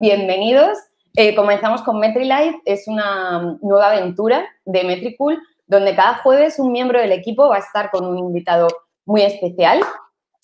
[0.00, 0.78] Bienvenidos.
[1.16, 2.60] Eh, comenzamos con MetriLife.
[2.64, 7.58] Es una nueva aventura de Metricool donde cada jueves un miembro del equipo va a
[7.58, 8.68] estar con un invitado
[9.06, 9.80] muy especial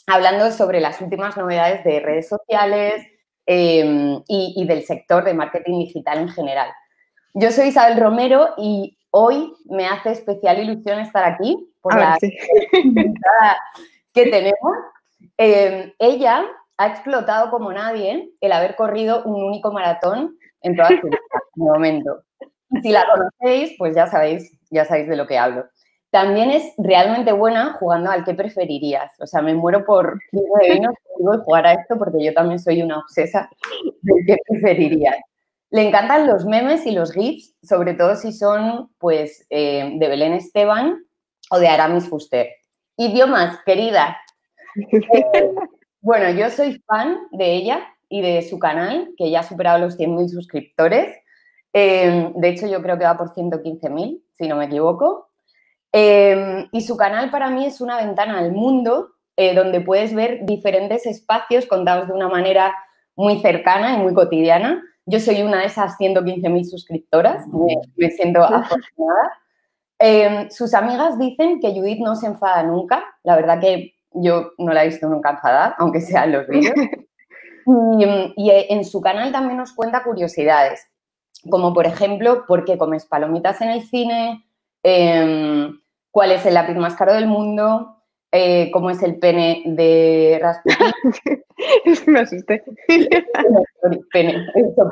[0.09, 3.06] hablando sobre las últimas novedades de redes sociales
[3.46, 6.71] em, y, del sector de marketing digital en general.
[7.32, 12.18] Yo soy Isabel Romero y hoy me hace especial ilusión estar aquí por la
[12.82, 13.57] invitada
[14.12, 14.77] que tenemos.
[15.36, 16.45] Em, ella
[16.77, 21.18] ha explotado como nadie el haber corrido un único maratón en toda su vida,
[21.54, 22.22] de momento.
[22.82, 25.66] Si la conocéis, pues ya sabéis, ya sabéis de lo que hablo.
[26.11, 29.13] También es realmente buena jugando al que preferirías.
[29.18, 32.83] O sea, me muero por de vino y jugar a esto porque yo también soy
[32.83, 33.50] una obsesa
[34.02, 35.16] del que preferirías.
[35.70, 40.33] Le encantan los memes y los GIFs, sobre todo si son pues eh, de Belén
[40.33, 41.05] Esteban
[41.50, 42.48] o de Aramis Fuster.
[42.97, 44.16] Idiomas, querida.
[44.92, 45.00] Eh,
[46.05, 49.98] bueno, yo soy fan de ella y de su canal, que ya ha superado los
[49.98, 51.17] 100.000 suscriptores.
[51.72, 55.30] Em, de hecho, yo creo que va por 115.000, si no me equivoco.
[55.92, 60.44] Em, y su canal para mí es una ventana al mundo eh, donde puedes ver
[60.44, 62.75] diferentes espacios contados de una manera
[63.16, 64.82] muy cercana y muy cotidiana.
[65.06, 67.47] Yo soy una de esas 115.000 suscriptoras,
[67.97, 69.38] me, siento afortunada.
[69.98, 73.02] Em, sus amigas dicen que Judith no se enfada nunca.
[73.22, 76.74] La verdad que yo no la he visto nunca enfadada, aunque sean los vídeos.
[78.36, 80.86] Y, en su canal también nos cuenta curiosidades,
[81.48, 84.44] como por ejemplo, ¿por qué comes palomitas en el cine?
[84.82, 88.02] Em, ¿Cuál es el lápiz más caro del mundo?
[88.30, 90.92] Eh, ¿Cómo es el pene de Rasputin?
[92.06, 92.64] me asusté.
[94.12, 94.46] pene,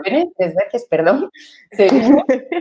[0.04, 1.30] pene tres veces, perdón.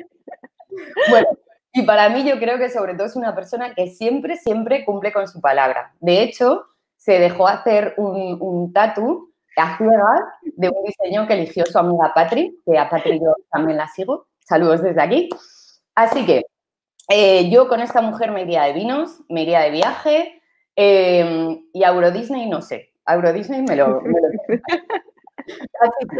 [1.09, 1.27] Bueno,
[1.73, 5.11] y para mí yo creo que sobre todo es una persona que siempre, siempre cumple
[5.11, 5.93] con su palabra.
[5.99, 6.65] De hecho,
[6.97, 12.13] se dejó hacer un, un tatu a ciegas de un diseño que eligió su amiga
[12.13, 14.27] Patri, que a Patri yo también la sigo.
[14.39, 15.29] Saludos desde aquí.
[15.95, 16.45] Así que
[17.09, 20.41] eh, yo con esta mujer me iría de vinos, me iría de viaje
[20.75, 22.93] eh, y a Euro Disney no sé.
[23.05, 24.01] A Euro Disney me lo...
[25.81, 26.17] Así que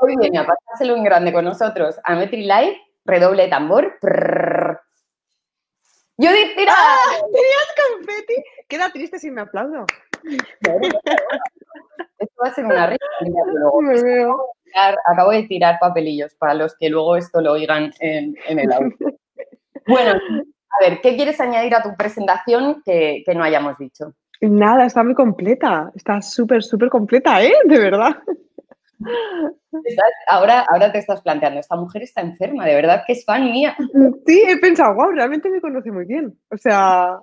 [0.00, 3.98] hoy viene a pasárselo en grande con nosotros a Metri Live, redoble de tambor.
[6.18, 6.72] Judith, tira.
[6.76, 7.14] ¡Ah!
[7.32, 8.34] ¿Tenías confeti?
[8.66, 9.86] Queda triste si me aplaudo.
[12.18, 13.04] Esto va a ser una risa.
[15.06, 18.96] Acabo de tirar papelillos para los que luego esto lo oigan en, el audio.
[19.86, 24.12] Bueno, a ver, ¿qué quieres añadir a tu presentación que, que no hayamos dicho?
[24.40, 25.92] Nada, está muy completa.
[25.94, 27.54] Está súper, súper completa, ¿eh?
[27.64, 28.16] De verdad.
[30.26, 33.76] Ahora, ahora te estás planteando, esta mujer está enferma, de verdad que es fan mía.
[34.26, 36.38] Sí, he pensado, wow, realmente me conoce muy bien.
[36.50, 37.20] O sea,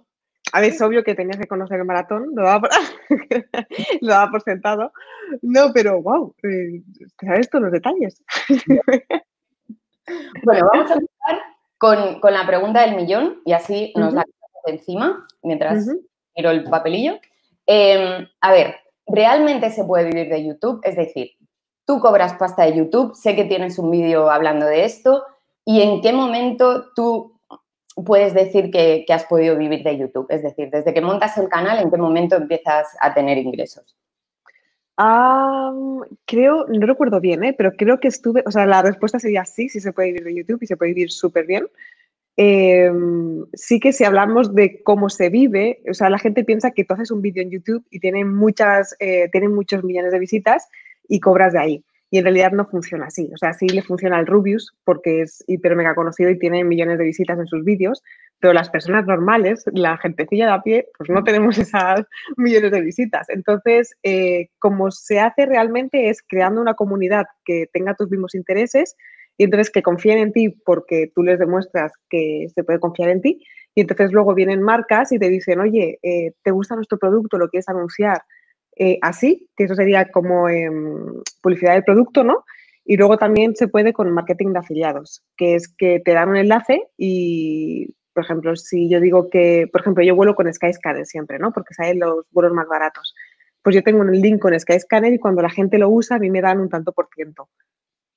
[0.52, 2.70] a ver, es obvio que tenías que conocer el maratón, lo daba por,
[4.02, 4.92] lo daba por sentado.
[5.42, 6.82] No, pero wow, eh,
[7.20, 8.24] sabes todos los detalles.
[10.44, 11.42] bueno, vamos a empezar
[11.78, 15.88] con, con, la pregunta del millón y así nos la quitamos encima mientras
[16.36, 17.20] miro el papelillo.
[17.66, 18.76] Em, a ver,
[19.08, 20.80] ¿realmente se puede vivir de YouTube?
[20.84, 21.32] Es decir,
[21.86, 25.24] tú cobras pasta de YouTube, sé que tienes un vídeo hablando de esto,
[25.64, 27.40] y en qué momento tú
[28.04, 31.80] puedes decir que, has podido vivir de YouTube, es decir, desde que montas el canal,
[31.80, 33.96] ¿en qué momento empiezas a tener ingresos?
[36.26, 37.54] creo, no recuerdo bien, ¿eh?
[37.58, 40.36] pero creo que estuve, o sea, la respuesta sería sí, sí se puede vivir de
[40.36, 41.68] YouTube y se puede vivir súper bien.
[42.38, 46.86] Em, sí que si hablamos de cómo se vive, o sea, la gente piensa que
[46.86, 50.70] tú haces un vídeo en YouTube y tiene muchas, eh, tiene muchos millones de visitas
[51.08, 51.86] y cobras de ahí.
[52.12, 53.30] Y en realidad no funciona así.
[53.34, 56.98] O sea, sí le funciona al Rubius porque es hiper mega conocido y tiene millones
[56.98, 58.04] de visitas en sus vídeos,
[58.40, 62.06] pero las personas normales, la gentecilla de a pie, pues no tenemos esas
[62.38, 63.28] millones de visitas.
[63.30, 68.96] Entonces, eh, como se hace realmente es creando una comunidad que tenga tus mismos intereses
[69.38, 73.22] y entonces que confíen en ti porque tú les demuestras que se puede confiar en
[73.22, 73.44] ti.
[73.74, 77.38] Y entonces luego vienen marcas y te dicen, oye, eh, ¿te gusta nuestro producto?
[77.38, 78.22] ¿Lo quieres anunciar?
[78.76, 82.44] Eh, así, que eso sería como em, publicidad del producto, ¿no?
[82.84, 86.38] Y luego también se puede con marketing de afiliados, que es que te dan un
[86.38, 91.40] enlace y, por ejemplo, si yo digo que, por ejemplo, yo vuelo con Skyscanner siempre,
[91.40, 91.52] ¿no?
[91.52, 93.16] Porque salen los vuelos más baratos.
[93.64, 96.30] Pues yo tengo un link con Skyscanner y cuando la gente lo usa, a mí
[96.30, 97.50] me dan un tanto por ciento.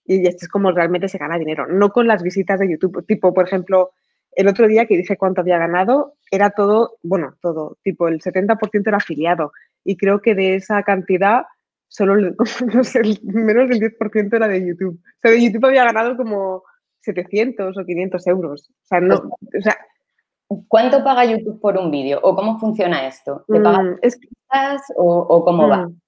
[0.05, 3.07] Y esto es como realmente se gana dinero, no con las visitas de YouTube.
[3.07, 3.93] Tipo, por ejemplo,
[4.33, 8.87] el otro día que dije cuánto había ganado, era todo, bueno, todo, tipo, el 70%
[8.87, 9.53] era afiliado
[9.85, 11.43] y creo que de esa cantidad
[11.89, 12.35] solo,
[12.75, 14.99] no sé, menos del 10% era de YouTube.
[14.99, 16.63] O sea, de YouTube había ganado como
[17.01, 18.71] 700 o 500 euros.
[18.71, 19.77] O sea, no, o sea,
[20.69, 22.21] ¿Cuánto paga YouTube por un vídeo?
[22.23, 23.45] ¿O cómo funciona esto?
[23.47, 24.19] ¿Te pagan mm, es,
[24.97, 25.89] o, o, cómo va?
[25.89, 26.01] Mm.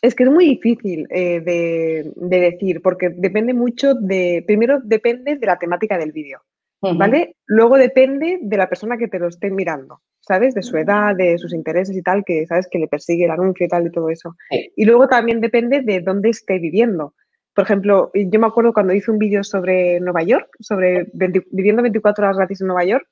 [0.00, 5.46] Es que es muy difícil eh, de, decir, porque depende mucho de, primero depende de
[5.46, 6.40] la temática del vídeo,
[6.80, 7.36] ¿vale?
[7.46, 10.54] Luego depende de la persona que te lo esté mirando, ¿sabes?
[10.54, 13.66] De su edad, de sus intereses y tal, que sabes que le persigue el anuncio
[13.66, 14.36] y tal y todo eso.
[14.50, 17.14] Y luego también depende de dónde esté viviendo.
[17.54, 22.24] Por ejemplo, yo me acuerdo cuando hice un vídeo sobre Nueva York, sobre viviendo 24
[22.24, 23.06] horas gratis en Nueva York,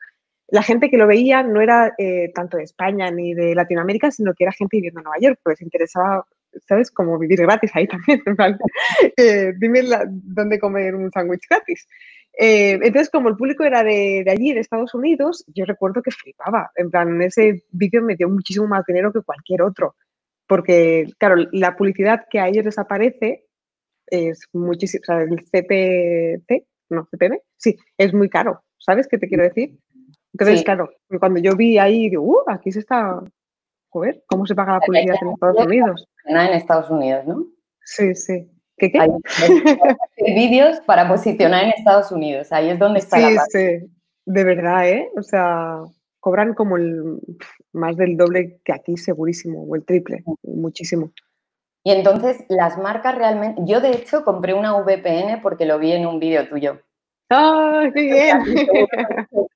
[0.51, 4.33] la gente que lo veía no era eh, tanto de España ni de Latinoamérica, sino
[4.33, 6.25] que era gente viviendo en Nueva York, porque les interesaba
[6.67, 6.91] ¿sabes?
[6.91, 8.23] Como vivir gratis ahí también,
[9.17, 11.87] eh, dime dónde comer un sándwich gratis.
[12.41, 16.71] Eh, entonces, como el público era de, allí, de Estados Unidos, yo recuerdo que flipaba.
[16.77, 19.97] En plan, ese vídeo me dio muchísimo más dinero que cualquier otro.
[20.47, 23.47] Porque, claro, la publicidad que a ellos les aparece
[24.07, 25.03] es muchísimo.
[25.03, 28.63] O sea, el CPT, no, CPM, sí, es muy caro.
[28.79, 29.77] ¿Sabes qué te quiero decir?
[30.33, 30.89] Entonces, claro,
[31.19, 33.21] cuando yo vi ahí, digo, uh, aquí se está
[33.91, 36.09] Joder, ¿cómo se paga la publicidad en Estados Unidos?
[36.25, 37.47] En Estados Unidos, ¿no?
[37.85, 38.51] Sí, sí.
[38.79, 38.99] ¿Qué qué?
[40.27, 42.53] Hay vídeos para posicionar en Estados Unidos.
[42.53, 43.91] Ahí es donde está sí, la Sí, sí.
[44.25, 45.09] De verdad, ¿eh?
[45.17, 45.81] O sea,
[46.21, 47.21] cobran como el
[47.73, 51.11] más del doble que aquí, segurísimo, o el triple, muchísimo.
[51.85, 56.07] Y entonces las marcas realmente, yo de hecho compré una VPN porque lo vi en
[56.07, 56.81] un vídeo tuyo.
[57.31, 58.39] ¡Ah, qué bien!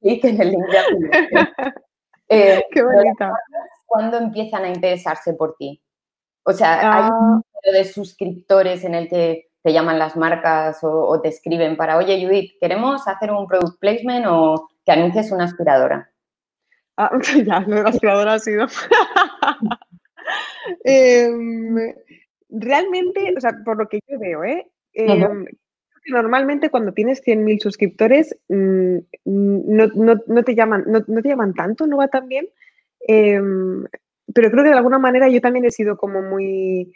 [0.02, 0.62] en el link
[2.28, 3.32] eh, ¡Qué bonita!
[3.86, 5.81] ¿cuándo empiezan a interesarse por ti?
[6.44, 7.42] O sea, ¿hay un ah.
[7.64, 12.24] número de suscriptores en el que te llaman las marcas o, te escriben para, oye
[12.24, 16.10] Judith, queremos hacer un product placement o que anuncies una aspiradora?
[16.96, 17.10] Ah,
[17.46, 18.66] ya, lo de la aspiradora ha sido.
[20.84, 21.74] Em,
[22.48, 24.70] realmente, o sea, por lo que yo veo, ¿eh?
[24.92, 25.44] Em,
[26.06, 32.08] normalmente cuando tienes 100.000 suscriptores mm, no, te llaman, no, te llaman tanto, no va
[32.08, 32.48] tan bien.
[33.00, 33.84] Em,
[34.34, 36.92] pero creo que de alguna manera yo también he sido como muy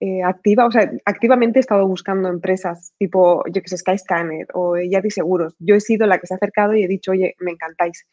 [0.00, 4.76] eh, activa, o sea, activamente he estado buscando empresas tipo, yo que sé, Skyscanner o
[4.76, 5.56] Yadi Seguros.
[5.58, 8.06] Yo he sido la que se ha acercado y he dicho, oye, me encantáis.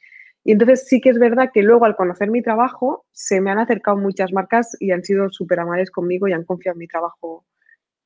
[0.44, 3.60] Y entonces sí que es verdad que luego al conocer mi trabajo se me han
[3.60, 7.46] acercado muchas marcas y han sido súper amables conmigo y han confiado en mi trabajo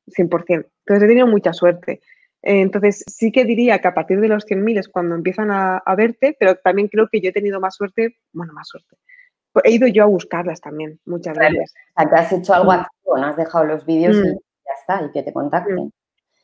[0.07, 0.47] 100%.
[0.49, 2.01] Entonces he tenido mucha suerte.
[2.41, 5.95] Entonces sí que diría que a partir de los 100.000 es cuando empiezan a, a,
[5.95, 8.95] verte, pero también creo que yo he tenido más suerte, bueno, más suerte,
[9.63, 11.73] he ido yo a buscarlas también, muchas veces.
[11.95, 12.75] O sea, que has hecho algo mm.
[12.75, 14.33] activo, no has dejado los vídeos y mm.
[14.33, 15.91] ya está, y que te contacten.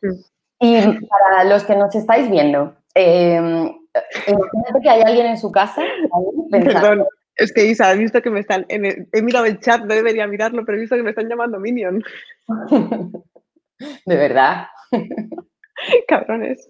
[0.02, 0.12] Mm.
[0.60, 5.82] Y para los que nos estáis viendo, eh, imagínate que hay alguien en su casa
[6.52, 7.06] Perdón,
[7.36, 10.64] es que Isa, he visto que me están, he mirado el chat, no debería mirarlo,
[10.66, 12.02] pero he visto que me están llamando Minion.
[14.06, 14.68] De verdad.
[16.08, 16.68] Cabrones.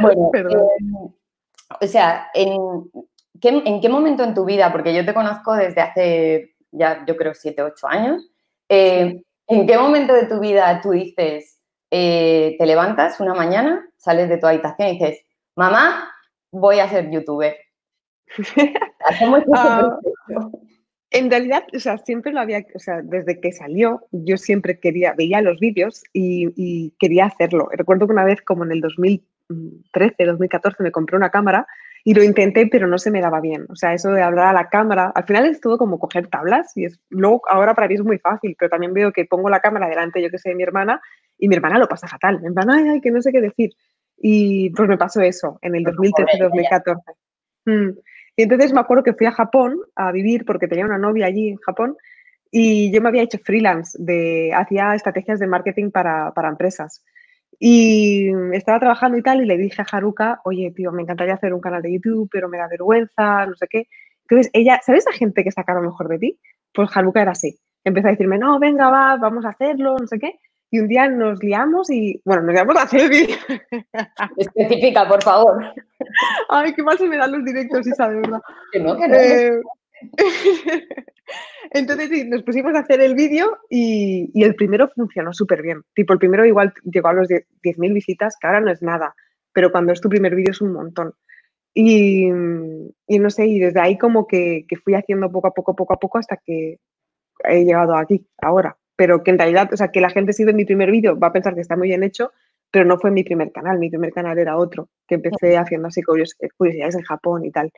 [0.00, 0.44] Bueno, eh,
[1.80, 2.90] o sea, en,
[3.40, 7.34] ¿en qué momento en tu vida, porque yo te conozco desde hace ya, yo creo,
[7.34, 8.28] siete, ocho años,
[8.68, 11.60] eh, ¿en qué momento de tu vida tú dices,
[11.90, 15.20] eh, te levantas una mañana, sales de tu habitación y dices,
[15.56, 16.10] mamá,
[16.50, 17.56] voy a ser youtuber?
[19.06, 19.98] Ah,
[21.10, 25.12] en realidad, o sea, siempre lo había, o sea, desde que salió, yo siempre quería,
[25.12, 27.68] veía los vídeos y, y, quería hacerlo.
[27.70, 31.66] Recuerdo que una vez, como en el 2013, 2014, me compré una cámara
[32.06, 33.64] y lo intenté, pero no se me daba bien.
[33.70, 36.76] O sea, eso de hablar a la cámara, al final es todo como coger tablas
[36.76, 39.60] y es, luego ahora para mí es muy fácil, pero también veo que pongo la
[39.60, 41.00] cámara delante, yo que sé, de mi hermana
[41.38, 42.40] y mi hermana lo pasa fatal.
[42.44, 43.70] En plan, ay, ay, que no sé qué decir.
[44.18, 46.96] Y pues me pasó eso en el 2013-2014.
[47.64, 47.98] Mm.
[48.36, 51.48] Y entonces me acuerdo que fui a Japón a vivir porque tenía una novia allí
[51.48, 51.96] en Japón
[52.50, 57.02] y yo me había hecho freelance, de, hacía estrategias de marketing para, para empresas.
[57.58, 61.54] Y estaba trabajando y tal, y le dije a Haruka, oye, tío, me encantaría hacer
[61.54, 63.86] un canal de YouTube, pero me da vergüenza, no sé qué.
[64.28, 66.40] Entonces, ella, ¿sabes la gente que saca lo mejor de ti?
[66.72, 67.58] Pues Haruka era así.
[67.84, 70.38] Empezó a decirme, no, venga, va, vamos a hacerlo, no sé qué.
[70.70, 73.36] Y un día nos liamos y, bueno, nos liamos a hacer vídeo.
[74.36, 75.62] Especifica, por favor.
[76.48, 78.40] Ay, qué mal se me dan los directos, Isa, de verdad.
[78.72, 79.14] Que no, que no.
[79.14, 79.62] Eh,
[81.70, 85.82] entonces sí, nos pusimos a hacer el vídeo y, el primero funcionó súper bien.
[85.94, 89.14] Tipo, el primero igual llegó a los 10.000 visitas, que ahora no es nada,
[89.52, 91.14] pero cuando es tu primer vídeo es un montón.
[91.74, 95.98] Y, no sé, y desde ahí como que, fui haciendo poco a poco, poco a
[95.98, 96.78] poco hasta que
[97.44, 98.76] he llegado aquí, ahora.
[98.96, 101.28] Pero que en realidad, o sea, que la gente si ve mi primer vídeo va
[101.28, 102.30] a pensar que está muy bien hecho,
[102.70, 106.02] pero no fue mi primer canal, mi primer canal era otro, que empecé haciendo así
[106.02, 107.72] curiosidades en Japón y tal.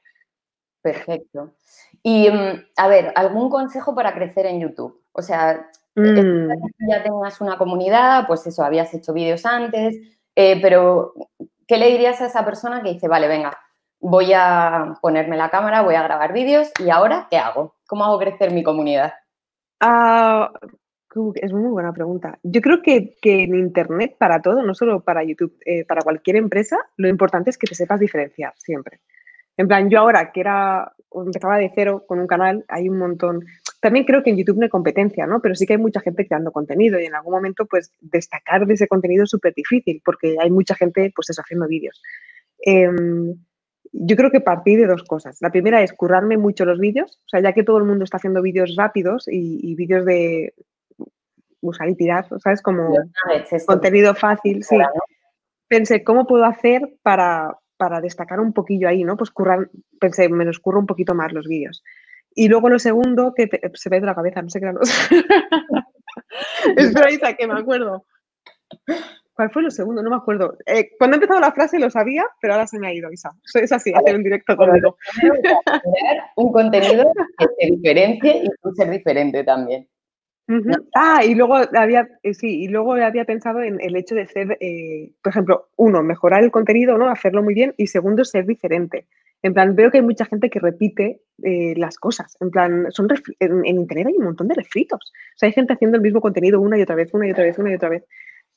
[0.86, 1.54] Perfecto.
[2.00, 5.02] Y mm, a ver, ¿algún consejo para crecer en YouTube?
[5.10, 6.48] O sea, mm.
[6.88, 9.96] ya tengas una comunidad, pues eso, habías hecho vídeos antes,
[10.36, 11.12] eh, pero
[11.66, 13.58] ¿qué le dirías a esa persona que dice, vale, venga,
[13.98, 17.74] voy a ponerme la cámara, voy a grabar vídeos y ahora, ¿qué hago?
[17.88, 19.12] ¿Cómo hago crecer mi comunidad?
[19.80, 20.52] Ah,
[21.34, 22.38] Es muy buena pregunta.
[22.44, 26.78] Yo creo que, en Internet, para todo, no solo para YouTube, eh, para cualquier empresa,
[26.96, 29.00] lo importante es que te sepas diferenciar siempre.
[29.56, 33.44] En plan, yo ahora que era, empezaba de cero con un canal, hay un montón.
[33.80, 35.40] También creo que en YouTube no hay competencia, ¿no?
[35.40, 38.74] Pero sí que hay mucha gente creando contenido y en algún momento, pues, destacar de
[38.74, 42.02] ese contenido es súper difícil porque hay mucha gente, pues, eso, haciendo vídeos.
[42.60, 43.34] Em,
[43.92, 45.38] yo creo que partí de dos cosas.
[45.40, 48.18] La primera es currarme mucho los vídeos, o sea, ya que todo el mundo está
[48.18, 50.52] haciendo vídeos rápidos y, vídeos de
[51.60, 52.60] usar y tirar, ¿sabes?
[52.60, 52.94] Como
[53.66, 54.76] contenido fácil, sí.
[55.68, 59.16] Pensé, ¿cómo puedo hacer para, para destacar un poquillo ahí, ¿no?
[59.16, 61.82] Pues currar, pensé, me los curro un poquito más los vídeos.
[62.34, 64.78] Y luego lo segundo, que se ve de la cabeza, no sé qué era.
[66.76, 68.04] Espera, Isa, que me acuerdo.
[69.32, 70.02] ¿Cuál fue lo segundo?
[70.02, 70.56] No me acuerdo.
[70.64, 73.32] Eh, cuando he empezado la frase lo sabía, pero ahora se me ha ido, Isa.
[73.54, 74.96] Es así, hacer un directo conmigo.
[76.36, 79.86] Un contenido que se diferencie y ser diferente también.
[80.94, 84.56] Ah, y luego había, eh, sí, y luego había pensado en el hecho de ser,
[84.60, 87.10] eh, por ejemplo, uno, mejorar el contenido, ¿no?
[87.10, 89.06] Hacerlo muy bien, y segundo, ser diferente.
[89.42, 92.36] En plan, veo que hay mucha gente que repite eh, las cosas.
[92.40, 93.08] En plan, son
[93.40, 95.12] en, Internet hay un montón de refritos.
[95.34, 97.44] O sea, hay gente haciendo el mismo contenido una y otra vez, una y otra
[97.44, 98.04] vez, una y otra vez.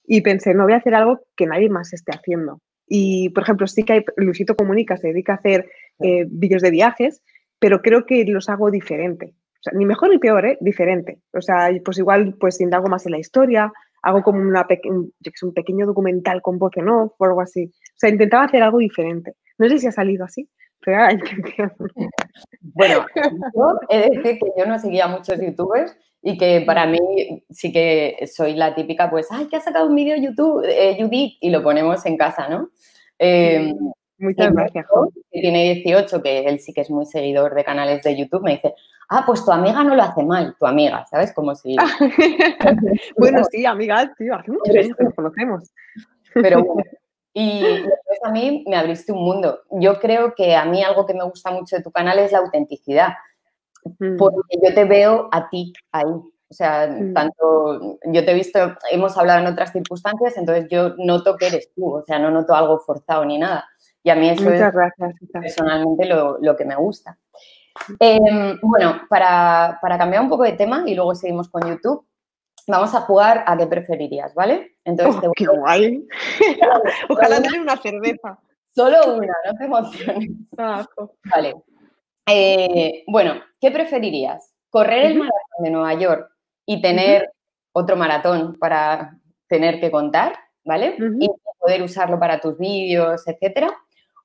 [0.05, 2.61] Y pensé, no voy a hacer algo que nadie más esté haciendo.
[2.87, 5.69] Y, por ejemplo, sí que hay, Luisito Comunica se dedica a hacer
[5.99, 7.21] vídeos de viajes,
[7.59, 9.33] pero creo que los hago diferente.
[9.59, 10.57] O sea, ni mejor ni peor, ¿eh?
[10.61, 11.19] Diferente.
[11.33, 14.65] O sea, pues igual, pues algo más en la historia, hago como una
[15.41, 17.65] un pequeño documental con voz en off o algo así.
[17.65, 19.33] O sea, intentaba hacer algo diferente.
[19.57, 20.49] No sé si ha salido así,
[20.79, 20.97] pero
[22.61, 23.05] Bueno,
[23.55, 26.99] yo he de decir que yo no seguía muchos youtubers y que para mí
[27.49, 30.97] sí que soy la típica, pues, ay, que ha sacado un vídeo YouTube, eh,
[31.41, 32.69] y lo ponemos en casa, ¿no?
[33.17, 33.73] Eh,
[34.19, 34.85] Muchas gracias,
[35.31, 38.51] Que tiene 18, que él sí que es muy seguidor de canales de YouTube, me
[38.51, 38.75] dice,
[39.09, 41.33] ah, pues tu amiga no lo hace mal, tu amiga, ¿sabes?
[41.33, 41.75] Como si...
[43.17, 45.71] bueno, sí, amiga, tío, hace mucho que nos conocemos.
[46.33, 46.83] Pero bueno,
[47.33, 47.63] y
[48.23, 49.61] a mí me abriste un mundo.
[49.71, 52.39] Yo creo que a mí algo que me gusta mucho de tu canal es la
[52.39, 53.13] autenticidad,
[53.99, 54.17] mm.
[54.17, 56.05] porque yo te veo a ti ahí.
[56.51, 57.13] O sea, mm.
[57.13, 58.59] tanto yo te he visto,
[58.91, 62.55] hemos hablado en otras circunstancias, entonces yo noto que eres tú, o sea, no noto
[62.55, 63.69] algo forzado ni nada.
[64.03, 64.63] Y a mí eso es
[65.31, 67.17] personalmente lo, que me gusta.
[67.99, 72.05] Em, bueno, para, cambiar un poco de tema y luego seguimos con YouTube,
[72.67, 74.77] vamos a jugar a qué preferirías, ¿vale?
[74.85, 76.07] Entonces, oh, ¡Qué guay!
[77.09, 78.39] Ojalá tener una cerveza.
[78.71, 80.29] Solo una, no te emociones.
[80.51, 81.55] Vale.
[82.27, 84.53] Eh, bueno, ¿qué preferirías?
[84.69, 86.31] ¿Correr el maratón de Nueva York
[86.65, 87.31] y tener
[87.73, 90.95] otro maratón para tener que contar, ¿vale?
[91.19, 91.27] Y
[91.59, 93.75] poder usarlo para tus vídeos, etcétera.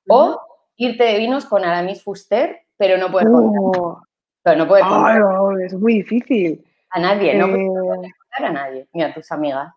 [0.07, 0.39] O
[0.77, 3.61] irte de vinos con Aramis Fuster, pero no puedes contar.
[3.61, 4.01] Oh.
[4.43, 5.21] Pero no puedes contar.
[5.65, 6.65] es muy difícil.
[6.89, 8.13] A nadie, no puedes eh.
[8.19, 9.73] contar a nadie, ni a tus amigas.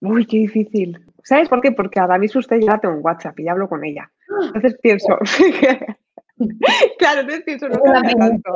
[0.00, 1.04] Uy, qué difícil.
[1.22, 1.72] ¿Sabes por qué?
[1.72, 4.10] Porque Aramis Fuster ya la tengo en WhatsApp y hablo con ella.
[4.46, 5.18] Entonces pienso.
[6.98, 8.54] claro, entonces pienso, no tanto.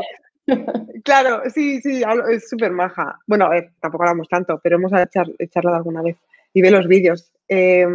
[1.05, 3.19] Claro, sí, sí, es súper maja.
[3.27, 4.93] Bueno, a ver, tampoco hablamos tanto, pero hemos
[5.39, 6.17] echarla alguna vez
[6.53, 7.33] y ve los vídeos.
[7.49, 7.87] Eh,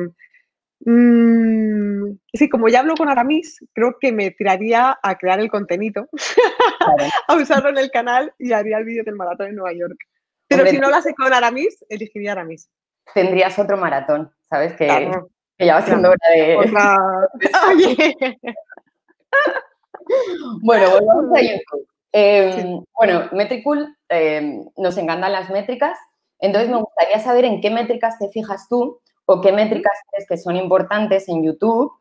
[0.85, 6.09] Mm, sí, como ya hablo con Aramis, creo que me tiraría a crear el contenido,
[7.27, 9.97] a usarlo en el canal y haría el vídeo del maratón en Nueva York.
[10.47, 12.69] Pero si no lo hace con Aramis, elegiría Aramis.
[13.13, 14.73] Tendrías otro maratón, ¿sabes?
[14.73, 14.87] Que,
[15.59, 16.57] ya va siendo hora de...
[20.61, 21.87] bueno, volvamos a YouTube.
[22.11, 25.97] Em, bueno, Metricool, em, nos encantan las métricas,
[26.39, 30.37] entonces me gustaría saber en qué métricas te fijas tú o qué métricas crees que
[30.37, 31.91] son importantes en YouTube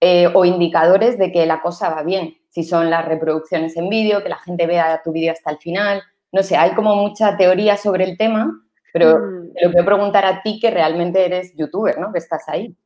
[0.00, 2.34] eh, o indicadores de que la cosa va bien.
[2.50, 6.02] Si son las reproducciones en vídeo, que la gente vea tu vídeo hasta el final.
[6.32, 8.50] No sé, hay como mucha teoría sobre el tema,
[8.92, 9.52] pero mm.
[9.54, 12.12] te lo quiero preguntar a ti que realmente eres youtuber, ¿no?
[12.12, 12.76] Que estás ahí.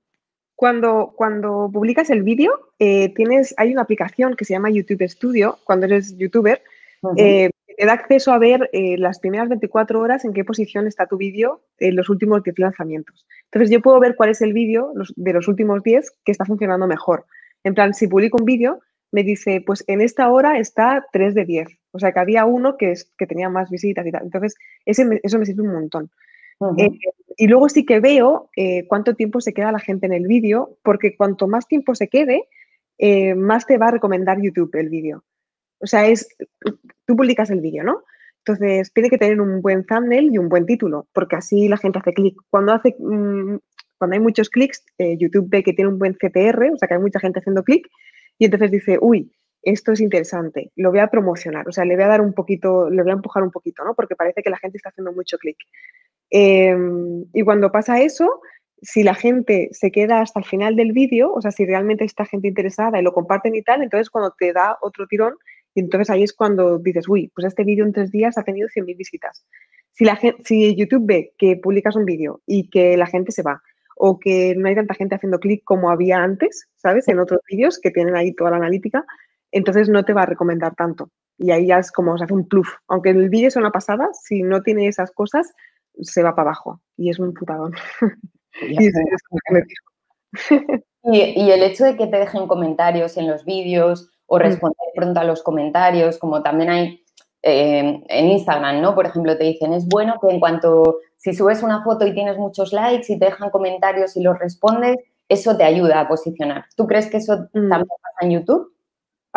[0.54, 5.58] Cuando, cuando publicas el vídeo, eh, tienes, hay una aplicación que se llama YouTube Studio,
[5.64, 6.62] cuando eres youtuber,
[7.76, 11.18] te da acceso a ver eh, las primeras 24 horas en qué posición está tu
[11.18, 13.26] vídeo en los últimos 10 lanzamientos.
[13.44, 16.86] Entonces yo puedo ver cuál es el vídeo de los últimos 10 que está funcionando
[16.86, 17.26] mejor.
[17.64, 18.80] En plan, si publico un vídeo,
[19.12, 21.68] me dice, pues en esta hora está 3 de 10.
[21.92, 24.22] O sea, que había uno que, es, que tenía más visitas y tal.
[24.22, 24.56] Entonces,
[24.86, 25.04] eso
[25.38, 26.10] me sirve un montón.
[26.78, 26.90] Eh,
[27.36, 30.78] y luego sí que veo eh, cuánto tiempo se queda la gente en el vídeo,
[30.82, 32.44] porque cuanto más tiempo se quede,
[33.36, 35.22] más te va a recomendar YouTube el vídeo.
[35.80, 36.28] O sea, es,
[37.06, 38.02] tú publicas el vídeo, ¿no?
[38.44, 41.98] Entonces, tiene que tener un buen thumbnail y un buen título, porque así la gente
[41.98, 42.36] hace clic.
[42.48, 43.56] Cuando, hace, mm,
[43.98, 46.94] cuando hay muchos clics, eh, YouTube ve que tiene un buen CTR, o sea, que
[46.94, 47.88] hay mucha gente haciendo clic,
[48.38, 52.04] y entonces dice, uy, esto es interesante, lo voy a promocionar, o sea, le voy
[52.04, 53.94] a dar un poquito, le voy a empujar un poquito, ¿no?
[53.94, 55.56] Porque parece que la gente está haciendo mucho clic.
[56.30, 58.40] Em, y cuando pasa eso,
[58.80, 62.24] si la gente se queda hasta el final del vídeo, o sea, si realmente está
[62.26, 65.34] gente interesada y lo comparten y tal, entonces cuando te da otro tirón,
[65.76, 68.66] y entonces ahí es cuando dices, uy, pues este vídeo en tres días ha tenido
[68.68, 69.46] 100.000 visitas.
[69.92, 73.42] Si, la gente, si YouTube ve que publicas un vídeo y que la gente se
[73.42, 73.62] va,
[73.94, 77.08] o que no hay tanta gente haciendo clic como había antes, ¿sabes?
[77.08, 79.04] En otros vídeos que tienen ahí toda la analítica,
[79.52, 81.10] entonces no te va a recomendar tanto.
[81.36, 82.68] Y ahí ya es como se hace un pluf.
[82.88, 85.52] Aunque el vídeo sea una pasada, si no tiene esas cosas,
[86.00, 86.80] se va para abajo.
[86.96, 87.74] Y es un putadón.
[91.02, 94.40] y, el hecho de que te dejen comentarios en los vídeos o mm.
[94.40, 97.04] responder pronto a los comentarios, como también hay
[97.42, 98.94] eh, en Instagram, ¿no?
[98.94, 102.36] Por ejemplo, te dicen, es bueno que en cuanto, si subes una foto y tienes
[102.36, 104.96] muchos likes y te dejan comentarios y los respondes,
[105.28, 106.64] eso te ayuda a posicionar.
[106.76, 107.68] ¿Tú crees que eso mm.
[107.68, 108.72] también pasa en YouTube?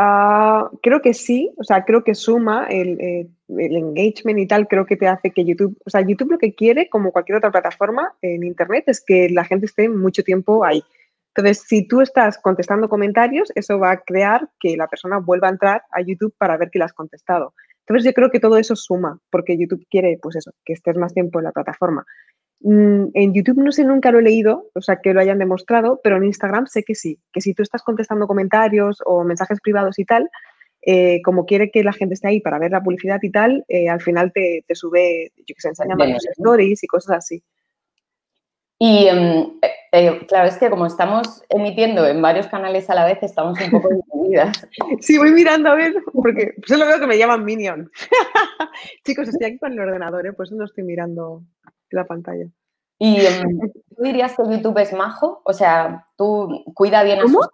[0.01, 4.67] Ah, creo que sí, o sea, creo que suma el, eh, el, engagement y tal,
[4.67, 7.51] creo que te hace que YouTube, o sea, YouTube lo que quiere, como cualquier otra
[7.51, 10.83] plataforma en Internet, es que la gente esté mucho tiempo ahí.
[11.35, 15.51] Entonces, si tú estás contestando comentarios, eso va a crear que la persona vuelva a
[15.51, 17.53] entrar a YouTube para ver que le has contestado.
[17.81, 21.13] Entonces, yo creo que todo eso suma, porque YouTube quiere, pues eso, que estés más
[21.13, 22.05] tiempo en la plataforma.
[22.61, 26.01] Mm, en YouTube no sé, nunca lo he leído, o sea, que lo hayan demostrado,
[26.03, 29.97] pero en Instagram sé que sí, que si tú estás contestando comentarios o mensajes privados
[29.97, 30.29] y tal,
[30.81, 33.89] eh, como quiere que la gente esté ahí para ver la publicidad y tal, eh,
[33.89, 37.43] al final te, sube, yo que sé, enseña varios stories y cosas así.
[38.81, 39.59] Y em,
[39.91, 43.71] eh, claro, es que como estamos emitiendo en varios canales a la vez, estamos un
[43.71, 44.67] poco divididas.
[45.01, 47.91] Sí, voy mirando a ver, porque solo veo que me llaman Minion.
[49.05, 51.43] Chicos, estoy aquí con el ordenador, pues no estoy mirando
[51.89, 52.45] la pantalla.
[52.99, 55.41] ¿Y em, tú dirías que YouTube es majo?
[55.43, 57.49] O sea, tú cuida bien a sus...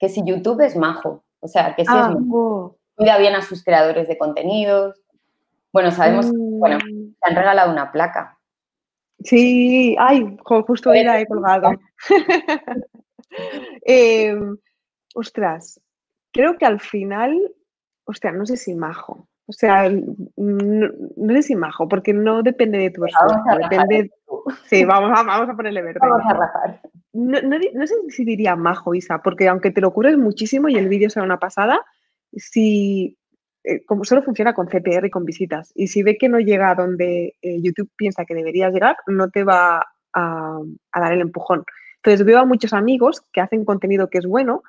[0.00, 2.14] Que si YouTube es majo, o sea, que si es ah,
[2.96, 5.00] cuida bien a sus creadores de contenidos.
[5.72, 7.14] Bueno, sabemos que, bueno, mm.
[7.20, 8.33] te han regalado una placa.
[9.20, 11.70] Sí, ay, justo era he colgado.
[13.84, 14.56] Em,
[15.14, 15.80] ostras,
[16.32, 17.36] creo que al final,
[18.04, 19.28] hostia, no sé si majo.
[19.46, 24.10] O sea, no, no es imajo, porque no depende de tu esfuerzo, depende...
[24.66, 26.00] Sí, vamos a, vamos a ponerle verde.
[26.00, 26.80] Vamos a rajar.
[27.12, 30.88] No, no, sé si diría majo, Isa, porque aunque te lo cures muchísimo y el
[30.88, 31.80] vídeo sea una pasada,
[32.32, 33.18] si
[33.64, 36.70] eh, como solo funciona con CPR y con visitas, y si ve que no llega
[36.70, 40.58] a donde eh, YouTube piensa que deberías llegar, no te va a,
[40.92, 41.64] a dar el empujón.
[41.96, 44.62] Entonces veo a muchos amigos que hacen contenido que es bueno,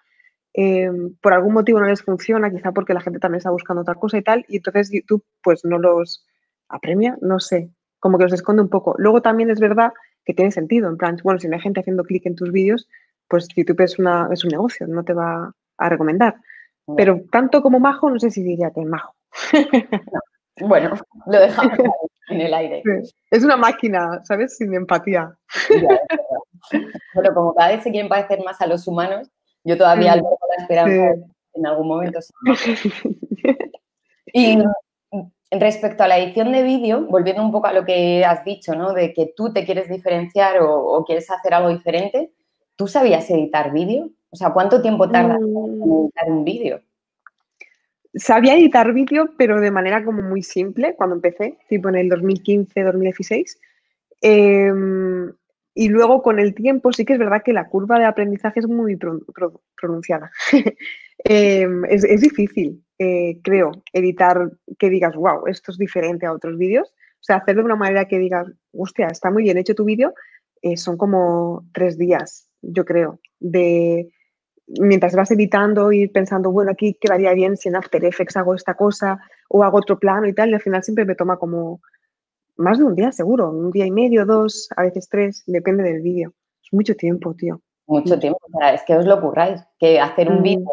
[0.57, 3.95] Em, por algún motivo no les funciona, quizá porque la gente también está buscando otra
[3.95, 6.25] cosa y tal, y entonces YouTube pues no los
[6.69, 8.95] apremia, no sé, como que los esconde un poco.
[8.97, 9.91] Luego también es verdad
[10.23, 12.87] que tiene sentido, en plan, bueno, si no hay gente haciendo clic en tus vídeos,
[13.27, 16.35] pues YouTube es, una, es un negocio, no te va a recomendar.
[16.95, 19.13] Pero tanto como majo, no sé si diría que es majo.
[20.61, 20.93] Bueno,
[21.25, 21.77] lo dejamos
[22.29, 22.81] en el aire.
[23.29, 24.57] Es una máquina, ¿sabes?
[24.57, 25.35] Sin empatía.
[27.13, 29.29] Bueno, como cada vez se quieren parecer más a los humanos,
[29.63, 30.21] yo todavía sí.
[30.21, 31.15] la esperanza
[31.53, 32.19] en algún momento.
[34.33, 34.57] y
[35.51, 38.93] respecto a la edición de vídeo, volviendo un poco a lo que has dicho, ¿no?
[38.93, 42.33] De que tú te quieres diferenciar o, quieres hacer algo diferente,
[42.75, 44.09] ¿tú sabías editar vídeo?
[44.35, 45.83] O sea, ¿cuánto tiempo tarda en mm.
[45.83, 46.81] editar un vídeo?
[48.15, 52.83] Sabía editar vídeo, pero de manera como muy simple cuando empecé, tipo en el 2015,
[52.83, 53.61] 2016.
[54.21, 54.73] Eh,
[55.73, 58.67] y luego con el tiempo sí que es verdad que la curva de aprendizaje es
[58.67, 58.97] muy
[59.75, 60.31] pronunciada.
[61.27, 66.89] Em, es, difícil, eh, creo, editar que digas, wow, esto es diferente a otros vídeos.
[66.89, 70.13] O sea, hacerlo de una manera que digas, hostia, está muy bien hecho tu vídeo,
[70.61, 74.11] eh, son como tres días, yo creo, de
[74.67, 78.73] mientras vas editando y pensando, bueno, aquí quedaría bien si en After Effects hago esta
[78.73, 81.81] cosa o hago otro plano y tal, y al final siempre me toma como
[82.57, 86.01] más de un día seguro, un día y medio, dos, a veces tres, depende del
[86.01, 86.33] vídeo.
[86.63, 87.61] Es mucho tiempo, tío.
[87.87, 90.43] Mucho tiempo, o sea, es que os lo curráis, que hacer un mm.
[90.43, 90.71] vídeo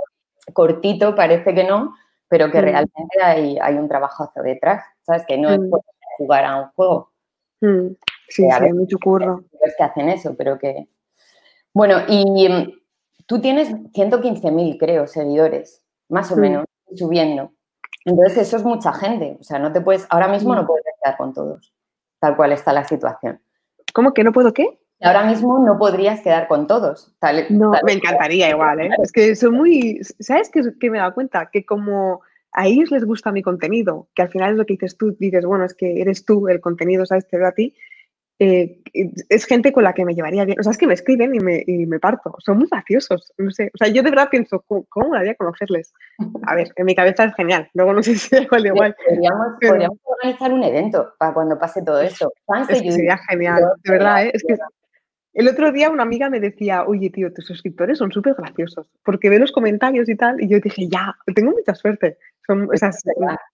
[0.55, 1.94] cortito parece que no,
[2.28, 2.64] pero que mm.
[2.64, 5.24] realmente hay, hay, un trabajo hacia detrás, ¿sabes?
[5.26, 5.70] Que no es mm.
[6.16, 7.12] jugar a un juego.
[7.61, 7.96] Sí,
[8.28, 9.44] sí, hay mucho curro.
[9.61, 10.88] Es que hacen eso, pero que...
[11.74, 12.82] Bueno, y
[13.26, 17.52] tú tienes 115.000, creo, seguidores, más o menos, subiendo.
[18.04, 19.37] Entonces, eso es mucha gente.
[19.40, 21.72] O sea, no te puedes, ahora mismo no puedes quedar con todos,
[22.20, 23.40] tal cual está la situación.
[23.92, 24.78] ¿Cómo que no puedo qué?
[25.00, 27.12] Ahora mismo no podrías quedar con todos.
[27.50, 28.90] no, me encantaría igual, ¿eh?
[29.02, 30.00] Es que son muy.
[30.20, 31.50] ¿Sabes qué, que me he dado cuenta?
[31.50, 34.96] Que como a ellos les gusta mi contenido, que al final es lo que dices
[34.96, 37.26] tú, dices, bueno, es que eres tú el contenido, ¿sabes?
[37.26, 37.74] Te veo a ti.
[38.42, 38.83] Eh,
[39.28, 40.59] es gente con la que me llevaría bien.
[40.59, 42.35] O sea, es que me escriben y me, y me parto.
[42.38, 43.33] Son muy graciosos.
[43.38, 43.70] No sé.
[43.72, 45.92] O sea, yo de verdad pienso, ¿cómo, me haría conocerles?
[46.46, 47.70] A ver, en mi cabeza es genial.
[47.74, 48.96] Luego no sé si es igual de igual.
[49.07, 52.33] Podríamos, podríamos, organizar un evento para cuando pase todo eso.
[52.66, 54.26] sería genial, de verdad.
[54.26, 54.33] ¿eh?
[54.35, 54.57] Es que
[55.35, 59.31] el otro día una amiga me decía, oye, tío, tus suscriptores son súper graciosos, porque
[59.31, 62.18] ve los comentarios y tal, y yo dije, ya, tengo mucha suerte.
[62.46, 63.02] Son esas,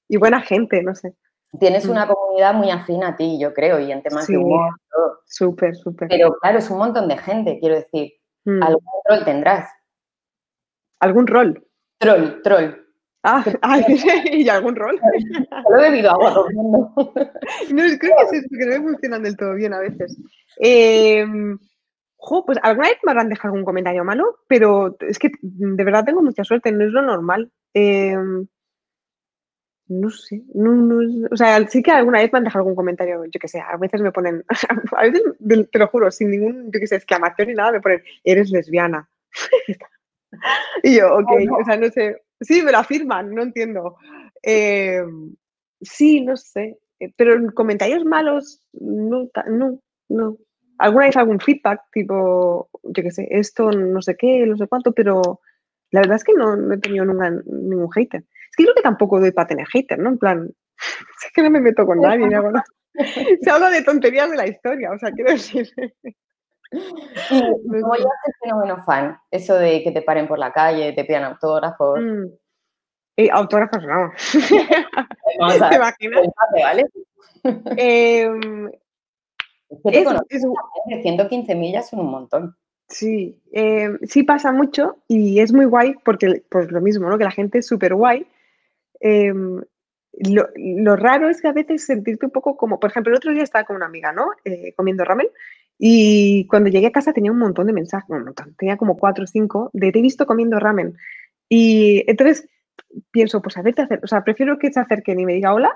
[0.09, 1.13] y buena gente, no sé.
[1.59, 1.91] Tienes mm.
[1.91, 4.75] una comunidad muy afín a ti, yo creo, y en temas de humor.
[5.27, 6.09] Súper, súper.
[6.09, 8.13] Pero claro, es un montón de gente, quiero decir.
[8.45, 8.63] Mm.
[8.63, 9.71] Algún rol tendrás.
[11.01, 11.67] ¿Algún rol?
[11.99, 12.75] Troll, troll.
[13.23, 13.45] Ah,
[14.33, 15.01] ¿y algún rol?
[15.63, 16.47] Solo he bebido agua.
[17.71, 20.17] No, creo que es porque no me funcionan del todo bien a veces.
[20.61, 21.27] Eh,
[22.47, 26.23] pues alguna vez me habrán dejado algún comentario malo, pero es que de verdad tengo
[26.23, 27.51] mucha suerte, no es lo normal.
[27.75, 28.47] Em,
[29.89, 30.43] no sé,
[31.31, 33.77] o sea, sí que alguna vez me han dejado algún comentario, yo que sé, a
[33.77, 34.45] veces me ponen,
[34.97, 35.23] a veces,
[35.71, 39.09] te lo juro, sin ningún, yo que sé, exclamación ni nada, me ponen, eres lesbiana.
[40.83, 43.97] y yo, ok, o sea, no sé, sí, me lo afirman, no entiendo.
[44.43, 45.35] Em,
[45.81, 50.39] sí, no sé, eh, pero en comentarios malos, no, no, no
[50.79, 54.93] alguna vez algún feedback, tipo, yo qué sé, esto, no sé qué, no sé cuánto,
[54.93, 55.41] pero
[55.91, 58.25] la verdad es que no, he tenido nunca ningún hater.
[58.59, 60.11] Es que creo que tampoco doy para tener hater, ¿no?
[60.11, 62.53] En plan, es que no me meto con nadie, ¿no?
[63.43, 65.69] Se habla de tonterías de la historia, o sea, quiero decir.
[66.71, 69.19] ¿Y cómo llevas el fenómeno fan?
[69.31, 72.01] Eso de que te paren por la calle, te pidan autógrafos.
[72.01, 72.27] Mm.
[73.17, 74.13] Eh, autógrafos no.
[75.39, 76.27] Vamos a ¿Te imaginas?
[76.53, 76.85] ¿vale?
[77.77, 78.29] eh,
[79.85, 80.47] es, es,
[81.03, 82.57] 115 millas son un montón.
[82.89, 87.19] Sí, eh, sí pasa mucho y es muy guay porque, pues lo mismo, ¿no?
[87.19, 88.27] Que la gente es súper guay.
[89.01, 89.61] Em,
[90.13, 93.43] lo, raro es que a veces sentirte un poco como, por ejemplo, el otro día
[93.43, 94.31] estaba con una amiga, ¿no?
[94.45, 95.29] Eh, comiendo ramen
[95.79, 99.25] y cuando llegué a casa tenía un montón de mensajes, un montón, tenía como cuatro
[99.25, 100.97] o cinco de te he visto comiendo ramen.
[101.49, 102.49] Y entonces
[103.13, 105.71] pienso, pues a ver, hacer, o sea, prefiero que se acerquen y me diga hola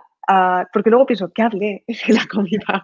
[0.72, 2.82] porque luego pienso, ¿qué hablé en la comida?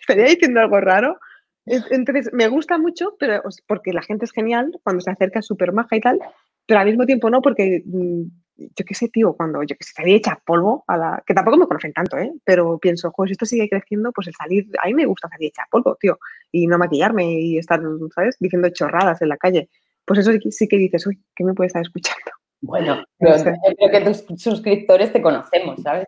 [0.00, 1.18] ¿Estaría diciendo algo raro?
[1.66, 5.72] Entonces, me gusta mucho, pero porque la gente es genial, cuando se acerca es súper
[5.72, 6.18] maja y tal,
[6.66, 8.22] pero al mismo tiempo no, porque mm,
[8.58, 11.56] yo qué sé, tío, cuando yo que sé, salí hecha polvo, a la, que tampoco
[11.56, 12.32] me conocen tanto, ¿eh?
[12.44, 15.48] pero pienso, joder, si esto sigue creciendo, pues el salir, a mí me gusta salir
[15.48, 16.18] hecha polvo, tío,
[16.50, 17.80] y no maquillarme y estar,
[18.14, 19.68] ¿sabes?, diciendo chorradas en la calle.
[20.04, 22.32] Pues eso sí que dices, uy, ¿qué me puede estar escuchando?
[22.60, 26.06] Bueno, yo creo que tus suscriptores te conocemos, ¿sabes?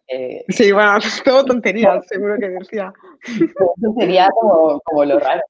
[0.49, 2.93] Sí, bueno, todo tontería, seguro que decía.
[3.27, 5.43] Eso sería como, lo raro.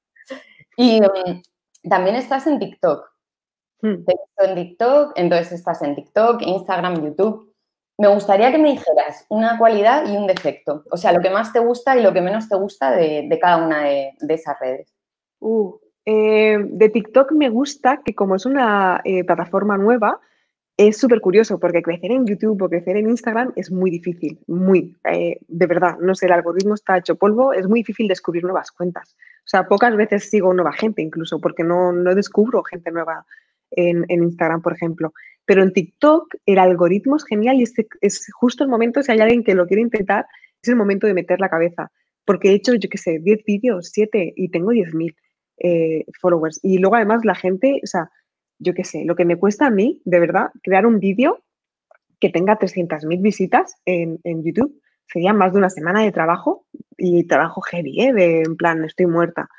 [0.77, 3.10] Y mm, también estás en TikTok.
[3.81, 4.03] Hmm.
[4.05, 7.53] Te en TikTok, entonces estás en TikTok, Instagram, YouTube.
[7.97, 10.83] Me gustaría que me dijeras una cualidad y un defecto.
[10.91, 13.63] O sea, lo que más te gusta y lo que menos te gusta de, cada
[13.63, 14.93] una de, esas redes.
[15.39, 20.19] Uh, eh, de TikTok me gusta que como es una eh, plataforma nueva,
[20.77, 24.97] es súper curioso porque crecer en YouTube o crecer en Instagram es muy difícil, muy,
[25.03, 28.71] eh, de verdad, no sé, el algoritmo está hecho polvo, es muy difícil descubrir nuevas
[28.71, 29.15] cuentas.
[29.45, 33.25] O sea, pocas veces sigo nueva gente incluso porque no, no descubro gente nueva
[33.71, 35.13] en, Instagram, por ejemplo.
[35.45, 39.19] Pero en TikTok el algoritmo es genial y es, es justo el momento, si hay
[39.19, 40.25] alguien que lo quiere intentar,
[40.61, 41.91] es el momento de meter la cabeza.
[42.25, 45.15] Porque he hecho, yo qué sé, 10 vídeos, 7 y tengo 10.000
[45.57, 46.59] eh, followers.
[46.63, 48.09] Y luego además la gente, o sea,
[48.59, 51.43] yo qué sé, lo que me cuesta a mí, de verdad, crear un vídeo
[52.19, 56.65] que tenga 300.000 visitas en, YouTube, sería más de una semana de trabajo
[56.97, 58.13] y trabajo heavy, ¿eh?
[58.13, 59.49] De, en plan, estoy muerta.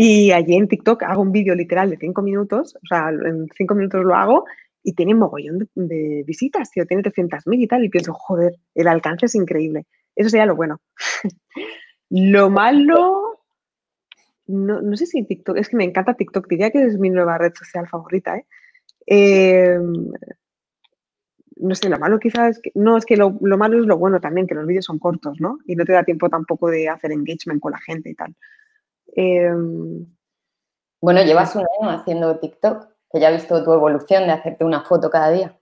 [0.00, 3.74] Y allí en TikTok hago un vídeo literal de 5 minutos, o sea, en 5
[3.74, 4.44] minutos lo hago
[4.80, 9.26] y tiene mogollón de, visitas, tío, tiene 300.000 y tal, y pienso, joder, el alcance
[9.26, 9.86] es increíble.
[10.14, 10.80] Eso sería lo bueno.
[12.10, 13.40] lo malo,
[14.46, 17.36] no, no sé si TikTok, es que me encanta TikTok, diría que es mi nueva
[17.36, 18.46] red social favorita, ¿eh?
[19.04, 20.12] Em,
[21.56, 24.20] no sé, lo malo quizás es que, no, es que lo, malo es lo bueno
[24.20, 25.58] también, que los vídeos son cortos, ¿no?
[25.66, 28.36] Y no te da tiempo tampoco de hacer engagement con la gente y tal.
[29.20, 30.06] Em,
[31.00, 34.84] bueno, llevas un año haciendo TikTok, que ya he visto tu evolución de hacerte una
[34.84, 35.58] foto cada día.